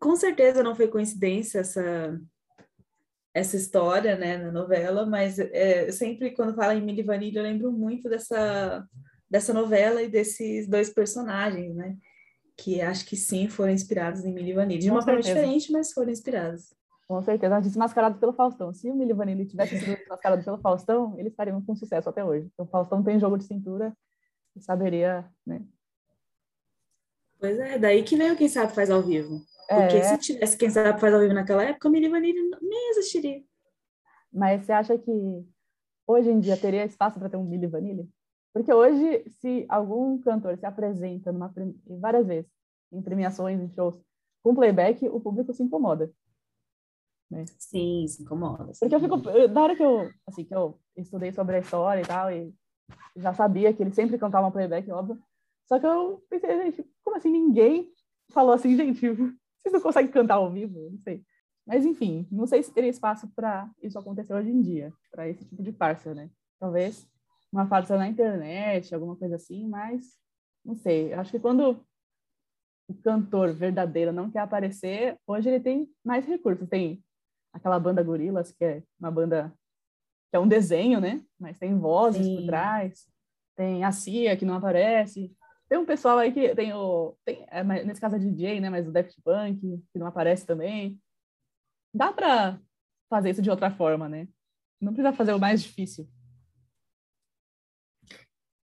com 0.00 0.16
certeza 0.16 0.62
não 0.62 0.74
foi 0.74 0.88
coincidência 0.88 1.60
essa, 1.60 2.18
essa 3.34 3.56
história, 3.56 4.16
né, 4.16 4.38
na 4.38 4.50
novela, 4.50 5.04
mas 5.04 5.38
é, 5.38 5.90
sempre 5.92 6.30
quando 6.32 6.54
fala 6.54 6.74
em 6.74 6.82
Milli 6.82 7.02
Vanilli 7.02 7.36
eu 7.36 7.42
lembro 7.42 7.70
muito 7.70 8.08
dessa, 8.08 8.86
dessa 9.28 9.52
novela 9.52 10.02
e 10.02 10.08
desses 10.08 10.66
dois 10.66 10.88
personagens, 10.88 11.74
né? 11.74 11.96
Que 12.56 12.80
acho 12.80 13.04
que 13.06 13.16
sim 13.16 13.48
foram 13.48 13.72
inspirados 13.72 14.24
em 14.24 14.32
Milli 14.32 14.52
Vanilli. 14.52 14.80
De 14.80 14.90
uma 14.90 15.02
forma 15.02 15.20
diferente, 15.20 15.72
mas 15.72 15.92
foram 15.92 16.10
inspirados. 16.10 16.72
Com 17.06 17.20
certeza, 17.20 17.60
desmascarado 17.60 18.18
pelo 18.18 18.32
Faustão. 18.32 18.72
Se 18.72 18.90
o 18.90 18.94
Milli 18.94 19.12
Vanilli 19.12 19.44
tivesse 19.46 19.78
sido 19.78 19.94
desmascarado 19.98 20.42
pelo 20.42 20.58
Faustão, 20.58 21.18
eles 21.18 21.32
estariam 21.32 21.60
com 21.60 21.74
sucesso 21.76 22.08
até 22.08 22.24
hoje. 22.24 22.48
Então, 22.52 22.64
o 22.64 22.68
Faustão 22.68 23.02
tem 23.02 23.20
jogo 23.20 23.36
de 23.36 23.44
cintura 23.44 23.94
e 24.56 24.60
saberia, 24.60 25.28
né? 25.46 25.62
Pois 27.38 27.58
é, 27.58 27.78
daí 27.78 28.02
que 28.02 28.16
veio 28.16 28.36
Quem 28.36 28.48
Sabe 28.48 28.72
Faz 28.72 28.90
ao 28.90 29.02
Vivo. 29.02 29.40
Porque 29.68 29.96
É, 29.96 30.02
se 30.02 30.18
tivesse 30.18 30.56
Quem 30.56 30.70
Sabe 30.70 30.98
Faz 30.98 31.12
ao 31.12 31.20
Vivo 31.20 31.34
naquela 31.34 31.62
época, 31.64 31.88
a 31.88 31.90
Milli 31.90 32.08
Vanilli 32.08 32.40
nem 32.62 32.90
existiria. 32.90 33.42
mas 34.32 34.64
você 34.64 34.72
acha 34.72 34.96
que 34.96 35.10
hoje 36.06 36.30
em 36.30 36.40
dia 36.40 36.56
teria 36.56 36.84
espaço 36.84 37.18
para 37.18 37.28
ter 37.28 37.36
um 37.36 37.44
Milli 37.44 37.66
Vanilli? 37.66 38.08
Porque 38.54 38.72
hoje, 38.72 39.28
se 39.40 39.66
algum 39.68 40.16
cantor 40.20 40.56
se 40.56 40.64
apresenta 40.64 41.32
numa, 41.32 41.52
várias 42.00 42.24
vezes 42.24 42.48
em 42.92 43.02
premiações, 43.02 43.60
em 43.60 43.68
shows, 43.74 44.00
com 44.44 44.54
playback, 44.54 45.08
o 45.08 45.20
público 45.20 45.52
se 45.52 45.64
incomoda. 45.64 46.08
Sim, 47.58 48.06
se 48.06 48.22
incomoda. 48.22 48.72
se 48.72 48.78
Porque 48.78 48.94
eu 48.94 49.00
fico, 49.00 49.28
eu- 49.30 49.48
na 49.48 49.60
hora 49.62 49.74
que 49.74 49.82
eu, 49.82 50.08
assim, 50.26 50.44
que 50.44 50.54
eu 50.54 50.78
estudei 50.96 51.32
sobre 51.32 51.56
a 51.56 51.58
história 51.58 52.00
e 52.02 52.06
tal, 52.06 52.30
e 52.30 52.54
já 53.16 53.34
sabia 53.34 53.72
que 53.74 53.82
ele 53.82 53.92
sempre 53.92 54.16
cantava 54.18 54.52
playback, 54.52 54.88
óbvio. 54.92 55.20
Só 55.66 55.80
que 55.80 55.86
eu 55.86 56.22
pensei, 56.30 56.56
gente, 56.62 56.88
como 57.02 57.16
assim 57.16 57.32
ninguém 57.32 57.90
falou 58.30 58.52
assim, 58.52 58.76
gente, 58.76 59.00
vocês 59.00 59.72
não 59.72 59.80
conseguem 59.80 60.12
cantar 60.12 60.34
ao 60.34 60.52
vivo? 60.52 60.90
Não 60.92 60.98
sei. 61.00 61.24
Mas 61.66 61.84
enfim, 61.84 62.28
não 62.30 62.46
sei 62.46 62.62
se 62.62 62.72
teria 62.72 62.90
espaço 62.90 63.26
para 63.34 63.68
isso 63.82 63.98
acontecer 63.98 64.32
hoje 64.32 64.50
em 64.50 64.60
dia, 64.62 64.92
para 65.10 65.28
esse 65.28 65.44
tipo 65.44 65.60
de 65.60 65.72
farsa, 65.72 66.14
né? 66.14 66.30
Talvez 66.60 67.08
uma 67.54 67.68
farsa 67.68 67.96
na 67.96 68.08
internet, 68.08 68.92
alguma 68.92 69.14
coisa 69.14 69.36
assim, 69.36 69.68
mas 69.68 70.18
não 70.64 70.74
sei. 70.74 71.14
Eu 71.14 71.20
acho 71.20 71.30
que 71.30 71.38
quando 71.38 71.80
o 72.88 72.94
cantor 72.94 73.54
verdadeiro 73.54 74.12
não 74.12 74.28
quer 74.28 74.40
aparecer, 74.40 75.16
hoje 75.24 75.48
ele 75.48 75.60
tem 75.60 75.88
mais 76.04 76.26
recursos. 76.26 76.68
Tem 76.68 77.02
aquela 77.52 77.78
banda 77.78 78.02
Gorilas, 78.02 78.50
que 78.50 78.64
é 78.64 78.82
uma 78.98 79.10
banda 79.10 79.54
que 80.30 80.36
é 80.36 80.40
um 80.40 80.48
desenho, 80.48 81.00
né? 81.00 81.24
Mas 81.38 81.56
tem 81.56 81.78
vozes 81.78 82.26
por 82.26 82.40
Sim. 82.40 82.46
trás. 82.46 83.08
Tem 83.56 83.84
a 83.84 83.92
Cia, 83.92 84.36
que 84.36 84.44
não 84.44 84.54
aparece. 84.54 85.32
Tem 85.68 85.78
um 85.78 85.86
pessoal 85.86 86.18
aí 86.18 86.32
que 86.32 86.54
tem 86.56 86.72
o... 86.72 87.16
Tem, 87.24 87.46
é, 87.48 87.62
nesse 87.62 88.00
caso 88.00 88.16
é 88.16 88.18
DJ, 88.18 88.60
né? 88.60 88.68
Mas 88.68 88.88
o 88.88 88.92
Daft 88.92 89.14
Punk, 89.22 89.60
que 89.92 89.98
não 89.98 90.08
aparece 90.08 90.44
também. 90.44 91.00
Dá 91.94 92.12
para 92.12 92.58
fazer 93.08 93.30
isso 93.30 93.42
de 93.42 93.50
outra 93.50 93.70
forma, 93.70 94.08
né? 94.08 94.26
Não 94.80 94.92
precisa 94.92 95.12
fazer 95.12 95.32
o 95.32 95.38
mais 95.38 95.62
difícil. 95.62 96.08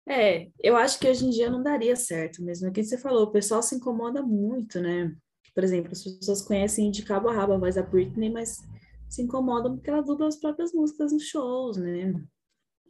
É, 0.07 0.49
eu 0.62 0.77
acho 0.77 0.99
que 0.99 1.09
hoje 1.09 1.25
em 1.25 1.31
dia 1.31 1.51
não 1.51 1.62
daria 1.62 1.97
certo 1.97 2.43
mesmo. 2.43 2.67
É 2.67 2.71
o 2.71 2.73
que 2.73 2.85
você 2.85 2.99
falou, 2.99 3.25
o 3.25 3.31
pessoal 3.33 3.62
se 3.62 3.75
incomoda 3.75 4.23
muito, 4.23 4.81
né? 4.81 5.14
Por 5.55 5.64
exemplo, 5.64 5.93
as 5.93 6.03
pessoas 6.03 6.43
conhecem 6.43 6.90
de 6.90 7.03
cabo 7.03 7.29
a 7.29 7.35
rabo 7.35 7.55
a 7.55 7.59
voz 7.59 7.77
da 7.77 7.83
Britney, 7.83 8.31
mas 8.31 8.59
se 9.09 9.23
incomodam 9.23 9.77
porque 9.77 9.88
ela 9.88 10.03
dubla 10.03 10.27
as 10.27 10.37
próprias 10.37 10.73
músicas 10.73 11.12
nos 11.12 11.27
shows, 11.29 11.77
né? 11.77 12.12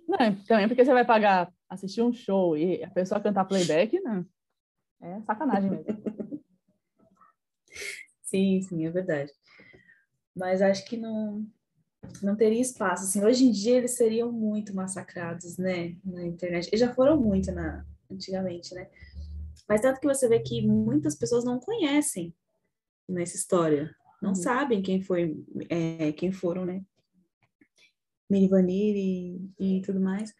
Não, 0.08 0.44
também 0.46 0.66
porque 0.66 0.84
você 0.84 0.92
vai 0.92 1.04
pagar, 1.04 1.52
assistir 1.68 2.02
um 2.02 2.12
show 2.12 2.56
e 2.56 2.82
a 2.82 2.90
pessoa 2.90 3.20
cantar 3.20 3.44
playback, 3.44 4.00
não. 4.00 4.26
É 5.00 5.20
sacanagem 5.22 5.70
mesmo. 5.70 5.84
Sim, 8.22 8.60
sim, 8.62 8.84
é 8.84 8.90
verdade. 8.90 9.30
Mas 10.34 10.60
acho 10.60 10.84
que 10.86 10.96
não, 10.96 11.46
não 12.22 12.36
teria 12.36 12.60
espaço. 12.60 13.04
Assim, 13.04 13.24
hoje 13.24 13.44
em 13.44 13.50
dia 13.50 13.76
eles 13.78 13.92
seriam 13.92 14.30
muito 14.32 14.74
massacrados, 14.74 15.56
né, 15.58 15.96
na 16.04 16.24
internet. 16.26 16.68
Eles 16.68 16.80
já 16.80 16.92
foram 16.94 17.20
muito 17.20 17.50
na, 17.52 17.84
antigamente, 18.10 18.74
né? 18.74 18.88
Mas 19.68 19.80
tanto 19.80 20.00
que 20.00 20.06
você 20.06 20.28
vê 20.28 20.40
que 20.40 20.66
muitas 20.66 21.14
pessoas 21.14 21.44
não 21.44 21.58
conhecem 21.58 22.34
nessa 23.08 23.36
história, 23.36 23.94
não 24.20 24.30
Uhum. 24.30 24.34
sabem 24.36 24.82
quem 24.82 25.00
foi, 25.02 25.44
é, 25.68 26.12
quem 26.12 26.32
foram, 26.32 26.64
né? 26.64 26.82
Mini 28.30 28.48
Vanille 28.48 29.52
e, 29.58 29.78
e 29.78 29.82
tudo 29.82 30.00
mais. 30.00 30.34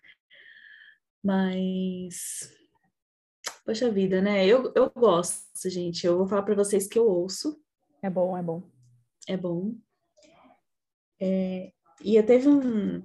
Mas, 1.22 2.50
poxa 3.64 3.90
vida, 3.90 4.20
né? 4.20 4.46
Eu, 4.46 4.72
eu 4.74 4.90
gosto, 4.90 5.68
gente. 5.68 6.06
Eu 6.06 6.18
vou 6.18 6.26
falar 6.26 6.42
para 6.42 6.54
vocês 6.54 6.86
que 6.86 6.98
eu 6.98 7.06
ouço 7.06 7.58
É 8.02 8.10
bom, 8.10 8.36
é 8.36 8.42
bom. 8.42 8.62
é 9.28 9.36
bom. 9.36 9.74
É, 11.20 11.72
e 12.02 12.16
eu 12.16 12.24
teve 12.24 12.48
um. 12.48 13.02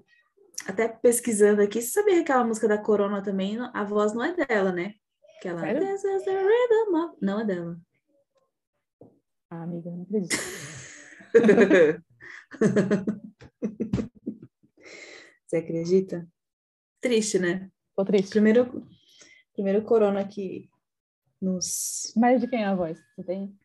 Até 0.67 0.87
pesquisando 0.87 1.61
aqui, 1.61 1.81
você 1.81 1.89
sabia 1.89 2.15
que 2.15 2.21
aquela 2.21 2.43
música 2.43 2.67
da 2.67 2.77
Corona 2.77 3.23
também, 3.23 3.57
a 3.73 3.83
voz 3.83 4.13
não 4.13 4.23
é 4.23 4.35
dela, 4.35 4.71
né? 4.71 4.93
Aquela. 5.37 5.61
Sério? 5.61 5.81
This 5.81 6.03
is 6.03 6.25
the 6.25 6.37
rhythm 6.37 6.95
of... 6.95 7.17
Não 7.21 7.39
é 7.39 7.45
dela. 7.45 7.79
Ah, 9.49 9.63
amiga, 9.63 9.89
não 9.89 10.03
acredito. 10.03 10.35
Você 15.47 15.57
acredita? 15.57 16.27
Triste, 17.01 17.39
né? 17.39 17.71
Tô 17.95 18.05
triste. 18.05 18.29
Primeiro, 18.29 18.87
primeiro 19.53 19.83
Corona 19.83 20.27
que 20.27 20.69
nos. 21.41 22.13
Mas 22.15 22.41
de 22.41 22.47
quem 22.47 22.61
é 22.61 22.65
a 22.65 22.75
voz? 22.75 22.99
Você 23.15 23.23
tem? 23.23 23.57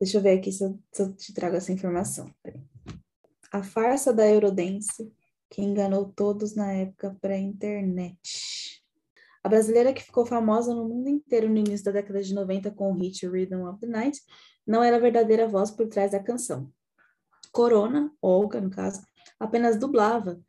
Deixa 0.00 0.18
eu 0.18 0.22
ver 0.22 0.38
aqui 0.38 0.50
se 0.50 0.64
eu, 0.64 0.76
se 0.90 1.02
eu 1.02 1.14
te 1.14 1.32
trago 1.32 1.54
essa 1.54 1.70
informação. 1.70 2.34
Peraí. 2.42 2.71
A 3.52 3.62
farsa 3.62 4.14
da 4.14 4.26
Eurodance 4.26 5.12
que 5.50 5.60
enganou 5.60 6.06
todos 6.06 6.54
na 6.54 6.72
época 6.72 7.14
pré-internet. 7.20 8.82
A 9.44 9.48
brasileira 9.50 9.92
que 9.92 10.02
ficou 10.02 10.24
famosa 10.24 10.74
no 10.74 10.88
mundo 10.88 11.10
inteiro 11.10 11.50
no 11.50 11.58
início 11.58 11.84
da 11.84 11.92
década 11.92 12.22
de 12.22 12.34
90 12.34 12.70
com 12.70 12.90
o 12.90 12.94
hit 12.94 13.26
Rhythm 13.26 13.68
of 13.68 13.78
the 13.78 13.86
Night 13.86 14.22
não 14.66 14.82
era 14.82 14.96
a 14.96 15.00
verdadeira 15.00 15.46
voz 15.46 15.70
por 15.70 15.86
trás 15.86 16.12
da 16.12 16.22
canção. 16.22 16.72
Corona, 17.52 18.10
Olga, 18.22 18.58
no 18.58 18.70
caso, 18.70 19.02
apenas 19.38 19.76
dublava 19.76 20.40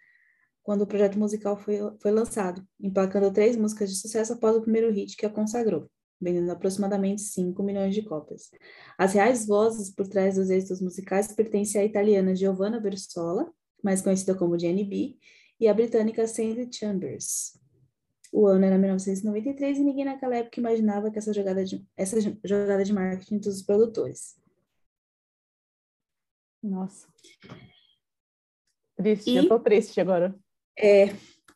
quando 0.64 0.84
o 0.84 0.88
projeto 0.88 1.20
musical 1.20 1.58
foi, 1.58 1.80
foi 2.02 2.12
lançado, 2.12 2.66
emplacando 2.80 3.34
três 3.34 3.58
músicas 3.58 3.90
de 3.90 3.98
sucesso 3.98 4.32
após 4.32 4.56
o 4.56 4.62
primeiro 4.62 4.90
hit 4.90 5.18
que 5.18 5.26
a 5.26 5.30
consagrou, 5.30 5.92
vendendo 6.24 6.50
aproximadamente 6.52 7.22
5 7.22 7.62
milhões 7.62 7.94
de 7.94 8.02
cópias. 8.02 8.50
As 8.98 9.14
reais 9.14 9.46
vozes 9.46 9.90
por 9.90 10.08
trás 10.08 10.36
dos 10.36 10.50
êxitos 10.50 10.82
musicais 10.82 11.28
pertencem 11.34 11.82
à 11.82 11.86
italiana 11.86 12.36
Giovanna 12.36 12.80
Versola, 12.80 13.52
mais 13.84 14.02
conhecida 14.02 14.34
como 14.34 14.58
GNB, 14.58 15.18
e 15.60 15.68
à 15.68 15.74
britânica 15.74 16.26
Sandy 16.28 16.70
Chambers. 16.72 17.60
O 18.32 18.48
ano 18.48 18.66
era 18.66 18.78
1993 18.78 19.78
e 19.78 19.84
ninguém 19.84 20.06
naquela 20.06 20.36
época 20.36 20.60
imaginava 20.60 21.12
que 21.12 21.20
essa 21.20 21.32
jogada 21.32 21.64
de, 21.64 21.86
essa 21.96 22.20
jogada 22.44 22.84
de 22.84 22.92
marketing 22.92 23.38
dos 23.38 23.62
produtores. 23.62 24.36
Nossa. 26.64 27.08
Triste, 28.96 29.30
E- 29.30 29.36
eu 29.36 29.48
tô 29.50 29.60
triste 29.60 30.00
agora. 30.02 30.36
É, 30.80 31.10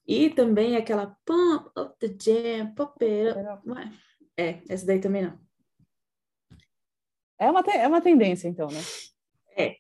e 0.08 0.30
também 0.30 0.75
aquela 0.75 1.17
Pump 1.25 1.71
Up 1.77 1.95
the 1.99 2.15
Jam, 2.19 2.73
Pop 2.75 3.03
It 3.03 3.36
Up. 3.39 3.69
Ué, 3.69 3.91
É, 4.38 4.60
essa 4.69 4.86
daí 4.86 5.00
também 5.00 5.23
não. 5.23 5.38
É 7.39 7.50
uma, 7.50 7.62
é 7.62 7.88
uma 7.88 8.02
tendência, 8.02 8.47
então, 8.47 8.67
né? 8.67 8.80
É. 9.56 9.76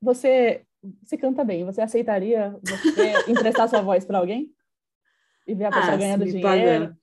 Você, 0.00 0.64
você 1.02 1.16
canta 1.16 1.44
bem, 1.44 1.64
você 1.64 1.80
aceitaria 1.80 2.58
você 2.62 3.12
emprestar 3.30 3.68
sua 3.68 3.82
voz 3.82 4.04
para 4.04 4.18
alguém? 4.18 4.52
E 5.46 5.54
ver 5.54 5.66
a 5.66 5.70
pessoa 5.70 5.94
Ah, 5.94 5.96
ganhando 5.96 6.24
dinheiro? 6.24 6.42
Pagando, 6.42 6.96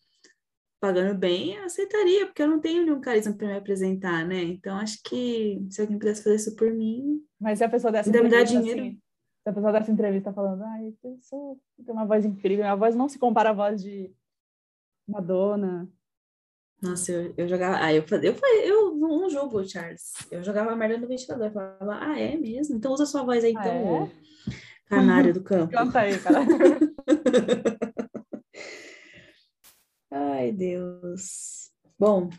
pagando 0.80 1.18
bem, 1.18 1.56
eu 1.56 1.66
aceitaria, 1.66 2.28
porque 2.28 2.44
eu 2.44 2.48
não 2.48 2.60
tenho 2.60 2.84
nenhum 2.84 3.02
carisma 3.02 3.34
para 3.34 3.48
me 3.48 3.58
apresentar, 3.58 4.26
né? 4.26 4.44
Então, 4.44 4.78
acho 4.78 5.02
que 5.04 5.66
se 5.70 5.82
alguém 5.82 5.98
pudesse 5.98 6.24
fazer 6.24 6.36
isso 6.36 6.56
por 6.56 6.72
mim, 6.72 7.24
Mas 7.40 7.58
se 7.58 7.64
a 7.64 7.70
pessoa 7.70 7.92
dessa 7.92 8.10
me 8.10 8.14
dá 8.14 8.42
entrevista 8.42 8.60
dinheiro? 8.60 8.82
assim, 8.82 8.92
se 9.44 9.50
a 9.50 9.54
pessoa 9.54 9.72
dessa 9.72 9.92
entrevista 9.92 10.34
falando, 10.34 10.64
ai, 10.64 10.94
eu 11.04 11.18
sou, 11.22 11.60
eu 11.78 11.86
tenho 11.86 11.98
uma 11.98 12.06
voz 12.06 12.24
incrível, 12.24 12.64
minha 12.64 12.76
voz 12.76 12.96
não 12.96 13.10
se 13.10 13.18
compara 13.20 13.50
à 13.50 13.54
voz 13.54 13.82
de 13.82 14.12
Madonna. 15.08 15.88
Nossa, 16.82 17.12
eu, 17.12 17.34
eu 17.38 17.48
jogava. 17.48 17.78
Ah, 17.84 17.94
eu. 17.94 18.04
Eu, 18.22 18.36
eu 18.64 18.96
não 18.96 19.30
julgo, 19.30 19.68
Charles. 19.68 20.14
Eu 20.30 20.44
jogava 20.44 20.72
a 20.72 20.76
merda 20.76 20.98
no 20.98 21.08
ventilador. 21.08 21.52
Falava, 21.52 21.98
ah, 22.02 22.20
é 22.20 22.36
mesmo? 22.38 22.76
Então 22.76 22.92
usa 22.94 23.06
sua 23.06 23.24
voz 23.24 23.44
aí, 23.44 23.56
Ah, 23.56 23.62
então, 23.62 24.06
é? 24.06 24.12
canário 24.88 25.34
do 25.34 25.42
campo. 25.44 25.74
Canta 25.74 26.00
aí, 26.00 26.20
cara. 26.20 26.46
Ai, 30.12 30.52
Deus. 30.52 31.72
Bom, 31.98 32.30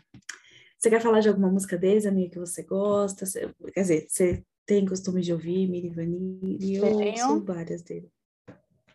você 0.77 0.89
quer 0.89 1.01
falar 1.01 1.19
de 1.19 1.29
alguma 1.29 1.49
música 1.49 1.77
deles, 1.77 2.05
amiga, 2.05 2.31
que 2.33 2.39
você 2.39 2.63
gosta? 2.63 3.25
Você- 3.25 3.53
quer 3.73 3.81
dizer, 3.81 4.05
você 4.07 4.43
tem 4.65 4.85
costume 4.85 5.21
de 5.21 5.33
ouvir 5.33 5.67
Miri 5.67 5.89
Vanille? 5.89 6.75
Eu 6.75 6.95
Tenho. 6.97 7.43
várias 7.43 7.81
dele. 7.81 8.09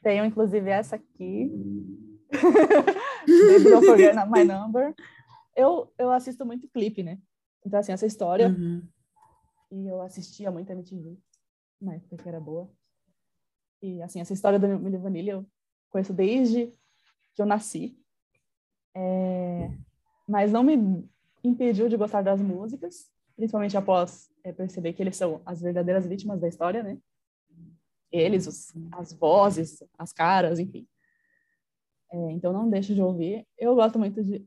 Tenho, 0.02 0.24
inclusive, 0.24 0.68
essa 0.70 0.96
aqui. 0.96 1.50
Baby 3.26 3.70
Don't 3.70 3.87
Forget 3.87 4.14
My 4.30 4.44
Number. 4.44 4.94
Eu, 5.56 5.92
eu 5.98 6.11
assisto 6.11 6.44
muito 6.46 6.68
clipe, 6.68 7.02
né? 7.02 7.18
Então, 7.64 7.78
assim, 7.78 7.92
essa 7.92 8.06
história, 8.06 8.48
Uhum. 8.48 8.82
e 9.70 9.87
eu 9.87 10.00
assistia 10.02 10.50
muito 10.50 10.70
MTV, 10.70 11.16
na 11.80 11.94
época 11.94 12.16
que 12.16 12.28
era 12.28 12.40
boa. 12.40 12.68
E, 13.82 14.00
assim, 14.02 14.20
essa 14.20 14.32
história 14.32 14.58
da 14.58 14.66
Milli 14.68 14.96
Vanilli 14.96 15.28
eu 15.30 15.46
conheço 15.90 16.12
desde 16.12 16.66
que 17.35 17.42
eu 17.42 17.46
nasci. 17.46 17.96
É, 18.94 19.70
Mas 20.28 20.52
não 20.52 20.62
me 20.62 21.04
impediu 21.42 21.88
de 21.88 21.96
gostar 21.96 22.22
das 22.22 22.40
músicas, 22.40 23.11
principalmente 23.37 23.76
após 23.76 24.30
é, 24.44 24.52
perceber 24.52 24.92
que 24.92 25.02
eles 25.02 25.16
são 25.16 25.42
as 25.44 25.61
verdadeiras 25.61 26.06
vítimas 26.06 26.40
da 26.40 26.48
história, 26.48 26.82
né? 26.82 26.98
Eles, 28.11 28.46
os- 28.46 28.72
as 28.92 29.12
vozes, 29.12 29.82
as 29.98 30.12
caras, 30.12 30.58
enfim. 30.58 30.87
É, 32.12 32.31
então 32.31 32.53
não 32.53 32.68
deixa 32.68 32.94
de 32.94 33.01
ouvir. 33.01 33.46
Eu 33.57 33.75
gosto 33.75 33.98
muito 33.98 34.22
de. 34.22 34.46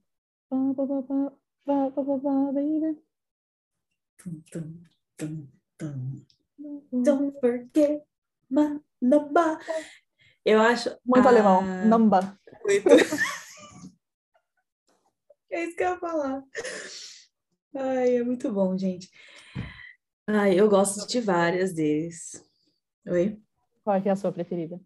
Don't 6.92 7.40
forget 7.40 8.04
my. 8.50 8.80
Eu 10.46 10.62
acho. 10.62 10.96
Muito 11.04 11.26
ah, 11.26 11.30
alemão. 11.30 11.64
Number. 11.88 12.22
Muito. 12.64 12.88
é 15.50 15.66
isso 15.66 15.76
que 15.76 15.84
eu 15.84 15.90
ia 15.90 16.00
falar. 16.00 16.44
Ai, 17.76 18.18
é 18.18 18.24
muito 18.24 18.54
bom, 18.54 18.78
gente. 18.78 19.10
Ai, 20.28 20.60
eu 20.60 20.70
gosto 20.70 21.08
de 21.08 21.20
várias 21.20 21.74
deles. 21.74 22.46
Oi? 23.08 23.42
Qual 23.84 23.96
é, 23.96 24.08
é 24.08 24.12
a 24.12 24.16
sua 24.16 24.32
preferida? 24.32 24.80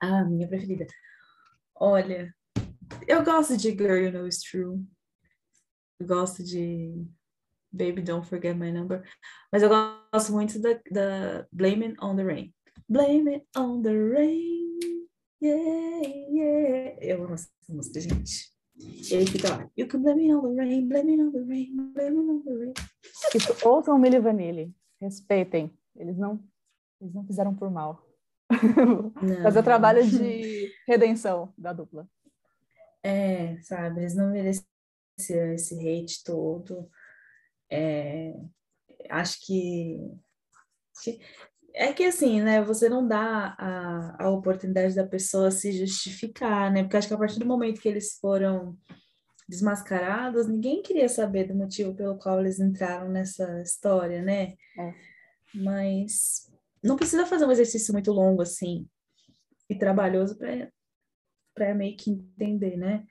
A 0.00 0.24
minha 0.24 0.48
preferida. 0.48 0.86
Olha, 1.84 2.32
eu 3.08 3.24
gosto 3.24 3.56
de 3.56 3.72
Girl 3.72 3.96
You 3.96 4.12
Know 4.12 4.24
It's 4.24 4.40
True. 4.40 4.86
Eu 5.98 6.06
gosto 6.06 6.44
de 6.44 6.94
Baby 7.72 8.02
Don't 8.02 8.24
Forget 8.24 8.56
My 8.56 8.70
Number. 8.70 9.02
Mas 9.50 9.64
eu 9.64 9.68
gosto 9.68 10.30
muito 10.30 10.60
da, 10.60 10.74
da 10.92 11.48
Blame 11.50 11.86
It 11.86 11.96
on 12.00 12.14
the 12.14 12.22
Rain. 12.22 12.54
Blame 12.88 13.34
It 13.34 13.46
on 13.56 13.82
the 13.82 13.90
Rain. 13.90 14.78
Yeah, 15.42 16.06
yeah. 16.30 16.98
Eu 17.00 17.24
amo 17.24 17.34
essa 17.34 17.48
música, 17.68 18.00
gente. 18.00 18.52
Ele 19.10 19.26
fica 19.26 19.48
lá. 19.48 19.68
You 19.76 19.88
can 19.88 20.02
blame 20.02 20.22
it 20.22 20.34
on 20.36 20.54
the 20.54 20.62
rain, 20.62 20.86
blame 20.86 21.14
it 21.14 21.20
on 21.20 21.32
the 21.32 21.40
rain, 21.40 21.92
blame 21.94 22.16
it 22.16 22.30
on 22.30 22.42
the 22.44 22.54
rain. 22.54 22.74
Ouçam 23.64 23.98
Milli 23.98 24.20
Vanilli. 24.20 24.72
Respeitem. 25.00 25.76
Eles 25.96 26.16
não, 26.16 26.38
eles 27.00 27.12
não 27.12 27.26
fizeram 27.26 27.52
por 27.52 27.68
mal. 27.72 28.11
Não. 29.22 29.42
Fazer 29.42 29.60
o 29.60 29.64
trabalho 29.64 30.06
de 30.06 30.72
redenção 30.86 31.52
da 31.56 31.72
dupla. 31.72 32.08
É, 33.02 33.60
sabe, 33.62 34.00
eles 34.00 34.14
não 34.14 34.30
mereciam 34.30 35.52
esse 35.54 35.74
hate 35.76 36.22
todo. 36.24 36.88
É, 37.70 38.34
acho 39.10 39.44
que 39.44 39.98
é 41.74 41.92
que 41.92 42.04
assim, 42.04 42.42
né? 42.42 42.62
Você 42.62 42.88
não 42.88 43.06
dá 43.06 43.56
a, 43.58 44.24
a 44.24 44.30
oportunidade 44.30 44.94
da 44.94 45.06
pessoa 45.06 45.50
se 45.50 45.72
justificar, 45.72 46.70
né? 46.70 46.82
Porque 46.82 46.96
acho 46.96 47.08
que 47.08 47.14
a 47.14 47.18
partir 47.18 47.38
do 47.38 47.46
momento 47.46 47.80
que 47.80 47.88
eles 47.88 48.18
foram 48.20 48.76
desmascarados, 49.48 50.46
ninguém 50.46 50.82
queria 50.82 51.08
saber 51.08 51.44
do 51.44 51.54
motivo 51.54 51.94
pelo 51.94 52.18
qual 52.18 52.40
eles 52.40 52.60
entraram 52.60 53.08
nessa 53.08 53.60
história, 53.62 54.22
né? 54.22 54.54
É. 54.78 54.94
Mas 55.54 56.51
não 56.82 56.96
precisa 56.96 57.26
fazer 57.26 57.46
um 57.46 57.52
exercício 57.52 57.92
muito 57.92 58.12
longo 58.12 58.42
assim 58.42 58.88
e 59.68 59.74
trabalhoso 59.74 60.36
para 61.54 61.74
meio 61.74 61.96
que 61.96 62.10
entender, 62.10 62.76
né? 62.76 63.06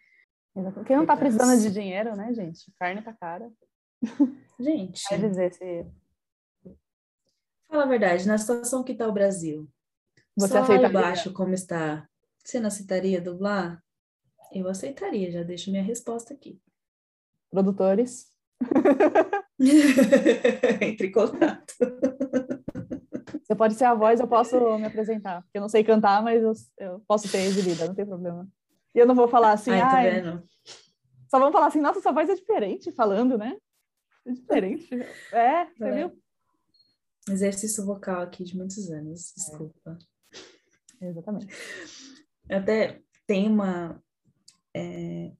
Quem 0.86 0.97
não 0.97 1.05
tá 1.05 1.15
precisando 1.15 1.62
de 1.62 1.71
dinheiro, 1.71 2.15
né, 2.15 2.34
gente? 2.34 2.71
Carne 2.77 3.01
tá 3.01 3.13
cara. 3.13 3.49
Gente, 4.60 5.01
Vai 5.10 5.19
dizer 5.19 5.53
se 5.53 5.86
fala 7.67 7.84
a 7.84 7.88
verdade, 7.88 8.27
na 8.27 8.38
situação 8.38 8.84
que 8.84 8.91
está 8.91 9.07
o 9.07 9.13
Brasil, 9.13 9.69
você 10.36 10.53
só 10.53 10.60
aceita 10.60 10.89
baixo 10.89 11.31
como 11.31 11.53
está, 11.53 12.07
você 12.43 12.60
não 12.60 12.67
aceitaria 12.67 13.21
dublar? 13.21 13.81
Eu 14.51 14.67
aceitaria, 14.67 15.31
já 15.31 15.43
deixo 15.43 15.71
minha 15.71 15.84
resposta 15.84 16.34
aqui. 16.34 16.60
produtores. 17.49 18.29
Entre 20.81 21.07
em 21.07 21.12
contato. 21.12 21.73
Você 23.52 23.56
pode 23.58 23.74
ser 23.74 23.84
a 23.84 23.94
voz, 23.94 24.18
eu 24.18 24.28
posso 24.30 24.56
me 24.78 24.86
apresentar. 24.86 25.42
Porque 25.42 25.58
eu 25.58 25.62
não 25.62 25.68
sei 25.68 25.84
cantar, 25.84 26.24
mas 26.24 26.42
eu, 26.42 26.54
eu 26.78 27.00
posso 27.06 27.28
ser 27.28 27.40
exibida, 27.40 27.86
não 27.86 27.94
tem 27.94 28.06
problema. 28.06 28.48
E 28.96 29.00
eu 29.00 29.06
não 29.06 29.14
vou 29.14 29.28
falar 29.28 29.52
assim, 29.52 29.72
Ai, 29.72 29.82
tá 29.82 29.98
"Ai, 29.98 30.10
vendo? 30.22 30.44
só 31.30 31.38
vamos 31.38 31.52
falar 31.52 31.68
assim, 31.68 31.82
nossa, 31.82 32.00
sua 32.00 32.14
voz 32.14 32.30
é 32.30 32.36
diferente 32.36 32.94
falando, 32.94 33.38
né? 33.38 33.58
É 34.26 34.32
diferente. 34.32 34.88
É, 35.34 35.66
você 35.66 35.84
É. 35.84 35.92
viu? 35.92 36.18
Exercício 37.30 37.86
vocal 37.86 38.22
aqui 38.22 38.46
de 38.46 38.56
muitos 38.56 38.90
É. 38.90 38.96
anos, 38.96 39.34
desculpa. 39.36 39.98
Exatamente. 41.02 41.48
Eu 42.48 42.58
até 42.60 43.02
tem 43.28 43.50
uma. 43.50 44.02
é, 44.74 45.34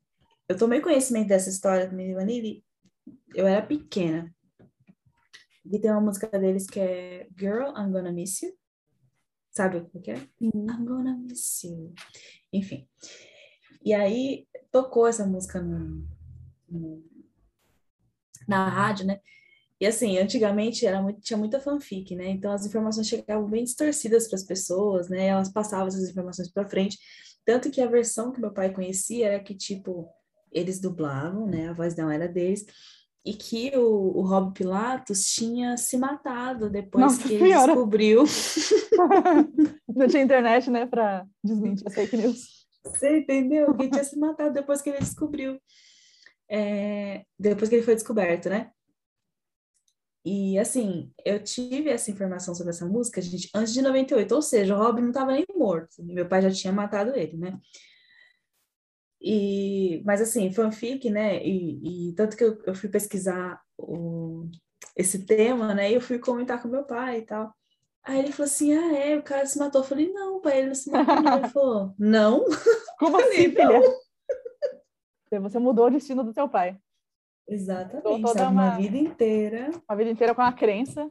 Eu 0.50 0.58
tomei 0.58 0.82
conhecimento 0.82 1.30
dessa 1.30 1.50
história 1.50 1.88
do 1.88 1.96
Milli 1.96 2.14
Vanilli, 2.14 2.66
eu 3.34 3.48
era 3.48 3.66
pequena. 3.66 4.36
E 5.66 5.80
tem 5.80 5.92
uma 5.92 6.02
música 6.02 6.28
deles 6.40 6.66
que 6.68 6.80
é 6.80 7.28
Girl, 7.38 7.70
I'm 7.78 7.92
Gonna 7.92 8.12
Miss 8.12 8.42
You. 8.42 8.52
Sabe 9.52 9.78
o 9.94 10.00
que 10.02 10.12
é? 10.12 10.16
I'm 10.42 10.86
gonna 10.86 11.18
miss 11.18 11.64
you. 11.64 11.94
Enfim. 12.54 12.88
E 13.84 13.94
aí 13.94 14.48
tocou 14.72 15.08
essa 15.08 15.26
música 15.26 15.62
no, 15.62 16.08
no- 16.70 17.04
na 18.48 18.68
rádio, 18.70 19.06
né? 19.06 19.20
E 19.80 19.86
assim, 19.88 20.18
antigamente 20.20 20.86
era 20.86 21.02
muito, 21.02 21.22
tinha 21.22 21.38
muita 21.38 21.60
fanfic, 21.60 22.16
né? 22.16 22.30
Então 22.30 22.52
as 22.52 22.66
informações 22.66 23.08
chegavam 23.08 23.50
bem 23.50 23.64
distorcidas 23.64 24.28
para 24.28 24.38
as 24.38 24.44
pessoas, 24.46 25.10
né? 25.10 25.28
Elas 25.28 25.52
passavam 25.52 25.88
essas 25.88 26.10
informações 26.10 26.52
para 26.52 26.70
frente. 26.70 26.98
Tanto 27.46 27.72
que 27.72 27.82
a 27.82 27.88
versão 27.88 28.32
que 28.32 28.40
meu 28.42 28.54
pai 28.54 28.72
conhecia 28.74 29.28
era 29.28 29.44
que, 29.44 29.56
tipo, 29.56 30.08
eles 30.52 30.80
dublavam, 30.80 31.48
né? 31.48 31.70
A 31.70 31.74
voz 31.74 31.96
não 31.96 32.12
era 32.12 32.28
deles. 32.28 32.66
E 33.24 33.34
que 33.34 33.72
o, 33.78 34.18
o 34.18 34.22
Rob 34.22 34.54
Pilatos 34.54 35.26
tinha 35.26 35.78
se 35.78 35.96
matado 35.96 36.70
depois 36.70 37.04
Nossa 37.04 37.28
que 37.28 37.36
ele 37.36 37.46
Senhora! 37.46 37.74
descobriu. 37.74 38.24
Não 39.88 40.08
tinha 40.08 40.24
internet, 40.24 40.70
né, 40.72 40.88
pra 40.88 41.26
desmentir 41.44 41.88
as 41.88 41.94
fake 41.94 42.18
news. 42.18 42.66
Você 42.84 43.20
entendeu? 43.20 43.76
Que 43.76 43.84
ele 43.84 43.92
tinha 43.92 44.04
se 44.04 44.18
matado 44.18 44.54
depois 44.54 44.82
que 44.82 44.90
ele 44.90 45.00
descobriu. 45.00 45.60
É, 46.50 47.24
depois 47.40 47.70
que 47.70 47.76
ele 47.76 47.84
foi 47.84 47.94
descoberto, 47.94 48.50
né? 48.50 48.72
E 50.24 50.60
assim, 50.60 51.12
eu 51.26 51.44
tive 51.44 51.90
essa 51.90 52.12
informação 52.12 52.54
sobre 52.54 52.72
essa 52.72 52.86
música, 52.86 53.22
gente, 53.22 53.50
antes 53.56 53.74
de 53.74 53.82
98, 53.82 54.36
ou 54.36 54.42
seja, 54.42 54.76
o 54.76 54.78
Robin 54.78 55.02
não 55.02 55.10
estava 55.10 55.32
nem 55.32 55.46
morto. 55.56 56.04
Meu 56.04 56.28
pai 56.28 56.42
já 56.44 56.52
tinha 56.52 56.72
matado 56.72 57.16
ele, 57.16 57.38
né? 57.38 57.58
E, 59.22 60.02
mas 60.04 60.20
assim, 60.22 60.52
fanfic, 60.52 61.10
né? 61.10 61.44
E, 61.46 62.10
e 62.10 62.14
tanto 62.16 62.36
que 62.36 62.44
eu, 62.44 62.60
eu 62.66 62.74
fui 62.74 62.90
pesquisar 62.90 63.62
o, 63.78 64.50
esse 64.96 65.26
tema, 65.26 65.74
né? 65.76 65.92
E 65.92 65.94
eu 65.94 66.02
fui 66.02 66.18
comentar 66.18 66.62
com 66.62 66.68
meu 66.68 66.84
pai 66.84 67.20
e 67.20 67.22
tal. 67.22 67.54
Aí 68.04 68.18
ele 68.20 68.32
falou 68.32 68.46
assim: 68.50 68.74
Ah, 68.74 68.96
é, 68.98 69.18
o 69.18 69.22
cara 69.24 69.46
se 69.46 69.60
matou. 69.60 69.82
Eu 69.82 69.86
falei: 69.88 70.12
Não, 70.12 70.42
pai, 70.42 70.60
ele 70.60 70.68
não 70.70 70.76
se 70.76 70.90
matou. 70.90 71.22
não." 71.22 71.38
Ele 71.38 71.48
falou: 71.50 71.94
Não. 72.00 72.46
Como 72.98 73.18
assim, 73.22 73.52
filha? 73.52 73.82
Você 75.40 75.60
mudou 75.60 75.86
o 75.86 75.90
destino 75.92 76.24
do 76.24 76.34
seu 76.34 76.50
pai. 76.50 76.78
Exatamente, 77.48 78.22
toda? 78.24 78.50
Uma 78.50 78.50
uma- 78.70 78.78
vida 78.78 78.98
inteira, 78.98 79.70
A 79.88 79.96
vida 79.96 80.10
inteira 80.10 80.34
com 80.34 80.42
uma 80.42 80.52
crença. 80.54 81.10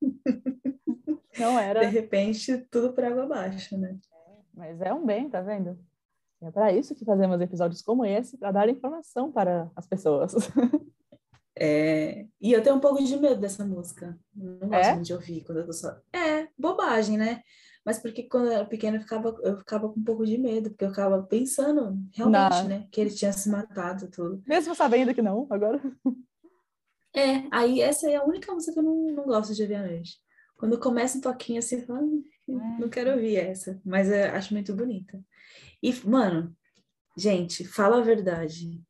Não 1.38 1.54
de 1.56 1.62
era. 1.62 1.86
repente, 1.88 2.58
tudo 2.70 2.92
por 2.92 3.04
água 3.04 3.24
abaixo, 3.24 3.76
né? 3.76 3.98
Mas 4.54 4.80
é 4.80 4.92
um 4.92 5.04
bem, 5.06 5.28
tá 5.28 5.40
vendo? 5.40 5.78
É 6.40 6.50
para 6.50 6.72
isso 6.72 6.94
que 6.94 7.04
fazemos 7.04 7.40
episódios 7.40 7.82
como 7.82 8.04
esse, 8.04 8.36
para 8.38 8.52
dar 8.52 8.68
informação 8.68 9.30
para 9.32 9.70
as 9.76 9.86
pessoas. 9.86 10.32
É, 11.60 12.24
E 12.40 12.52
eu 12.52 12.62
tenho 12.62 12.76
um 12.76 12.80
pouco 12.80 13.02
de 13.02 13.16
medo 13.16 13.40
dessa 13.40 13.64
música. 13.66 14.16
Não 14.32 14.68
gosto 14.68 14.90
É? 14.90 15.00
de 15.00 15.12
ouvir 15.12 15.42
quando 15.44 15.58
eu 15.58 15.66
tô 15.66 15.72
só. 15.72 15.88
É, 16.12 16.46
bobagem, 16.56 17.18
né? 17.18 17.42
Mas 17.84 17.98
porque 17.98 18.22
quando 18.28 18.46
eu 18.46 18.52
era 18.52 18.64
pequena 18.64 18.96
eu 18.96 19.00
ficava, 19.00 19.36
eu 19.42 19.58
ficava 19.58 19.88
com 19.88 19.98
um 19.98 20.04
pouco 20.04 20.24
de 20.24 20.38
medo, 20.38 20.70
porque 20.70 20.84
eu 20.84 20.90
ficava 20.90 21.20
pensando 21.24 21.98
realmente, 22.14 22.30
Na- 22.30 22.62
né? 22.62 22.86
Que 22.92 23.00
ele 23.00 23.10
tinha 23.10 23.32
se 23.32 23.48
matado 23.50 24.08
tudo. 24.08 24.40
Mesmo 24.46 24.72
sabendo 24.76 25.12
que 25.12 25.20
não, 25.20 25.48
agora. 25.50 25.82
É, 27.12 27.42
aí 27.50 27.80
essa 27.80 28.08
é 28.08 28.14
a 28.14 28.24
única 28.24 28.52
música 28.52 28.74
que 28.74 28.78
eu 28.78 28.82
não, 28.84 29.12
não 29.14 29.24
gosto 29.24 29.52
de 29.52 29.62
ouvir 29.62 29.74
à 29.74 29.82
noite. 29.84 30.16
Quando 30.56 30.78
começa 30.78 31.18
um 31.18 31.20
toquinho 31.20 31.58
assim, 31.58 31.80
eu 31.80 31.86
falo, 31.86 32.22
"Ah, 32.50 32.78
não 32.78 32.88
quero 32.88 33.10
ouvir 33.12 33.34
essa, 33.36 33.80
mas 33.84 34.08
eu 34.08 34.30
acho 34.32 34.54
muito 34.54 34.72
bonita. 34.76 35.20
E, 35.82 35.92
mano, 36.06 36.56
gente, 37.16 37.64
fala 37.64 37.98
a 37.98 38.02
verdade. 38.02 38.80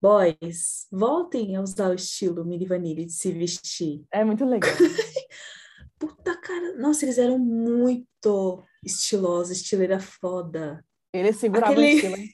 Boys, 0.00 0.86
voltem 0.90 1.54
a 1.56 1.60
usar 1.60 1.90
o 1.90 1.94
estilo 1.94 2.44
Milli 2.44 2.66
Vanilli 2.66 3.04
de 3.06 3.12
se 3.12 3.30
vestir. 3.30 4.04
É 4.10 4.24
muito 4.24 4.44
legal. 4.44 4.70
Puta 5.98 6.36
cara, 6.40 6.76
nossa, 6.76 7.04
eles 7.04 7.18
eram 7.18 7.38
muito 7.38 8.64
estilosos, 8.84 9.56
estileira 9.58 10.00
foda. 10.00 10.84
Ele 11.12 11.32
segurava 11.32 11.72
Aquele- 11.72 11.86
o 11.86 11.94
estilo, 11.96 12.16
hein? 12.16 12.30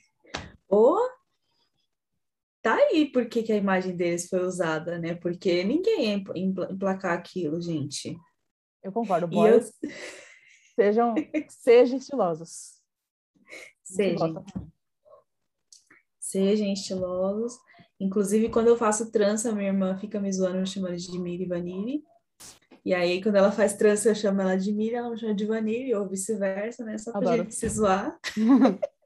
Ô, 0.71 0.97
tá 2.63 2.75
aí 2.77 3.11
por 3.13 3.27
que 3.29 3.43
que 3.43 3.53
a 3.53 3.57
imagem 3.57 3.95
deles 3.95 4.29
foi 4.29 4.41
usada, 4.43 4.99
né? 4.99 5.15
Porque 5.15 5.63
ninguém 5.65 6.07
ia 6.07 6.15
empla- 6.15 6.39
empla- 6.39 6.69
emplacar 6.73 7.13
aquilo, 7.19 7.61
gente. 7.61 8.17
Eu 8.83 8.93
concordo. 8.93 9.27
E 9.31 9.37
eu, 9.37 9.41
Boys, 9.43 9.73
sejam, 10.75 11.15
sejam 11.51 11.99
estilosos. 11.99 12.78
Sejam, 13.95 14.45
sejam 16.21 16.73
estilosos. 16.73 17.59
Inclusive, 17.99 18.49
quando 18.51 18.69
eu 18.69 18.77
faço 18.77 19.11
trança, 19.11 19.53
minha 19.53 19.69
irmã 19.69 19.97
fica 19.99 20.21
me 20.21 20.33
zoando, 20.33 20.59
me 20.59 20.67
chamando 20.67 20.97
de 20.97 21.19
Miri 21.19 21.47
Vanille. 21.47 22.05
E 22.85 22.95
aí, 22.95 23.23
quando 23.23 23.37
ela 23.37 23.51
faz 23.51 23.75
trança, 23.75 24.09
eu 24.09 24.15
chamo 24.15 24.41
ela 24.41 24.57
de 24.57 24.73
Miri, 24.73 24.95
ela 24.95 25.11
me 25.11 25.19
chama 25.19 25.35
de 25.35 25.45
Vanille, 25.45 25.95
ou 25.95 26.09
vice-versa, 26.09 26.85
né? 26.85 26.97
Só 26.97 27.11
pra 27.11 27.21
Adoro. 27.21 27.43
gente 27.43 27.55
se 27.55 27.69
zoar. 27.69 28.19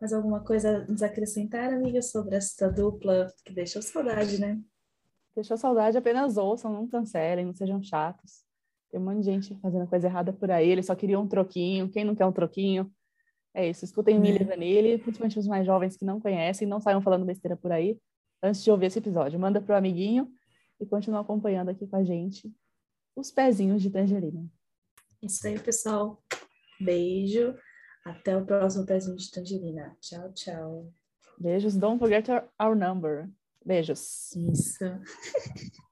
Mais 0.00 0.14
alguma 0.14 0.40
coisa 0.42 0.78
a 0.78 0.86
nos 0.86 1.02
acrescentar, 1.02 1.70
amiga, 1.72 2.00
sobre 2.00 2.34
essa 2.34 2.70
dupla 2.70 3.30
que 3.44 3.52
deixou 3.52 3.82
saudade, 3.82 4.40
né? 4.40 4.58
Deixou 5.34 5.58
saudade, 5.58 5.98
apenas 5.98 6.38
ouçam, 6.38 6.72
não 6.72 6.88
cancelem, 6.88 7.44
não 7.44 7.54
sejam 7.54 7.82
chatos. 7.82 8.42
Tem 8.90 8.98
um 8.98 9.04
monte 9.04 9.18
de 9.18 9.24
gente 9.24 9.54
fazendo 9.60 9.86
coisa 9.86 10.06
errada 10.06 10.32
por 10.32 10.50
aí, 10.50 10.70
eles 10.70 10.86
só 10.86 10.94
queriam 10.94 11.22
um 11.22 11.28
troquinho. 11.28 11.90
Quem 11.90 12.04
não 12.04 12.14
quer 12.14 12.24
um 12.24 12.32
troquinho? 12.32 12.90
É 13.54 13.68
isso, 13.68 13.84
escutem 13.84 14.16
é. 14.16 14.18
Millie 14.18 14.44
Vanilli, 14.44 14.98
principalmente 14.98 15.38
os 15.38 15.46
mais 15.46 15.66
jovens 15.66 15.96
que 15.96 16.04
não 16.04 16.20
conhecem, 16.20 16.68
não 16.68 16.80
saiam 16.80 17.02
falando 17.02 17.24
besteira 17.24 17.56
por 17.56 17.72
aí, 17.72 17.98
antes 18.42 18.62
de 18.62 18.70
ouvir 18.70 18.86
esse 18.86 18.98
episódio. 18.98 19.38
Manda 19.38 19.60
pro 19.60 19.74
amiguinho 19.74 20.30
e 20.80 20.86
continua 20.86 21.20
acompanhando 21.20 21.68
aqui 21.70 21.86
com 21.86 21.96
a 21.96 22.04
gente 22.04 22.52
os 23.16 23.30
pezinhos 23.30 23.82
de 23.82 23.90
tangerina. 23.90 24.44
Isso 25.22 25.46
aí, 25.46 25.58
pessoal. 25.58 26.22
Beijo. 26.80 27.54
Até 28.04 28.36
o 28.36 28.46
próximo 28.46 28.86
pezinho 28.86 29.16
de 29.16 29.30
tangerina. 29.30 29.94
Tchau, 30.00 30.32
tchau. 30.32 30.92
Beijos. 31.38 31.76
Don't 31.76 31.98
forget 31.98 32.30
our, 32.30 32.48
our 32.58 32.74
number. 32.74 33.28
Beijos. 33.64 34.34
Isso. 34.34 34.84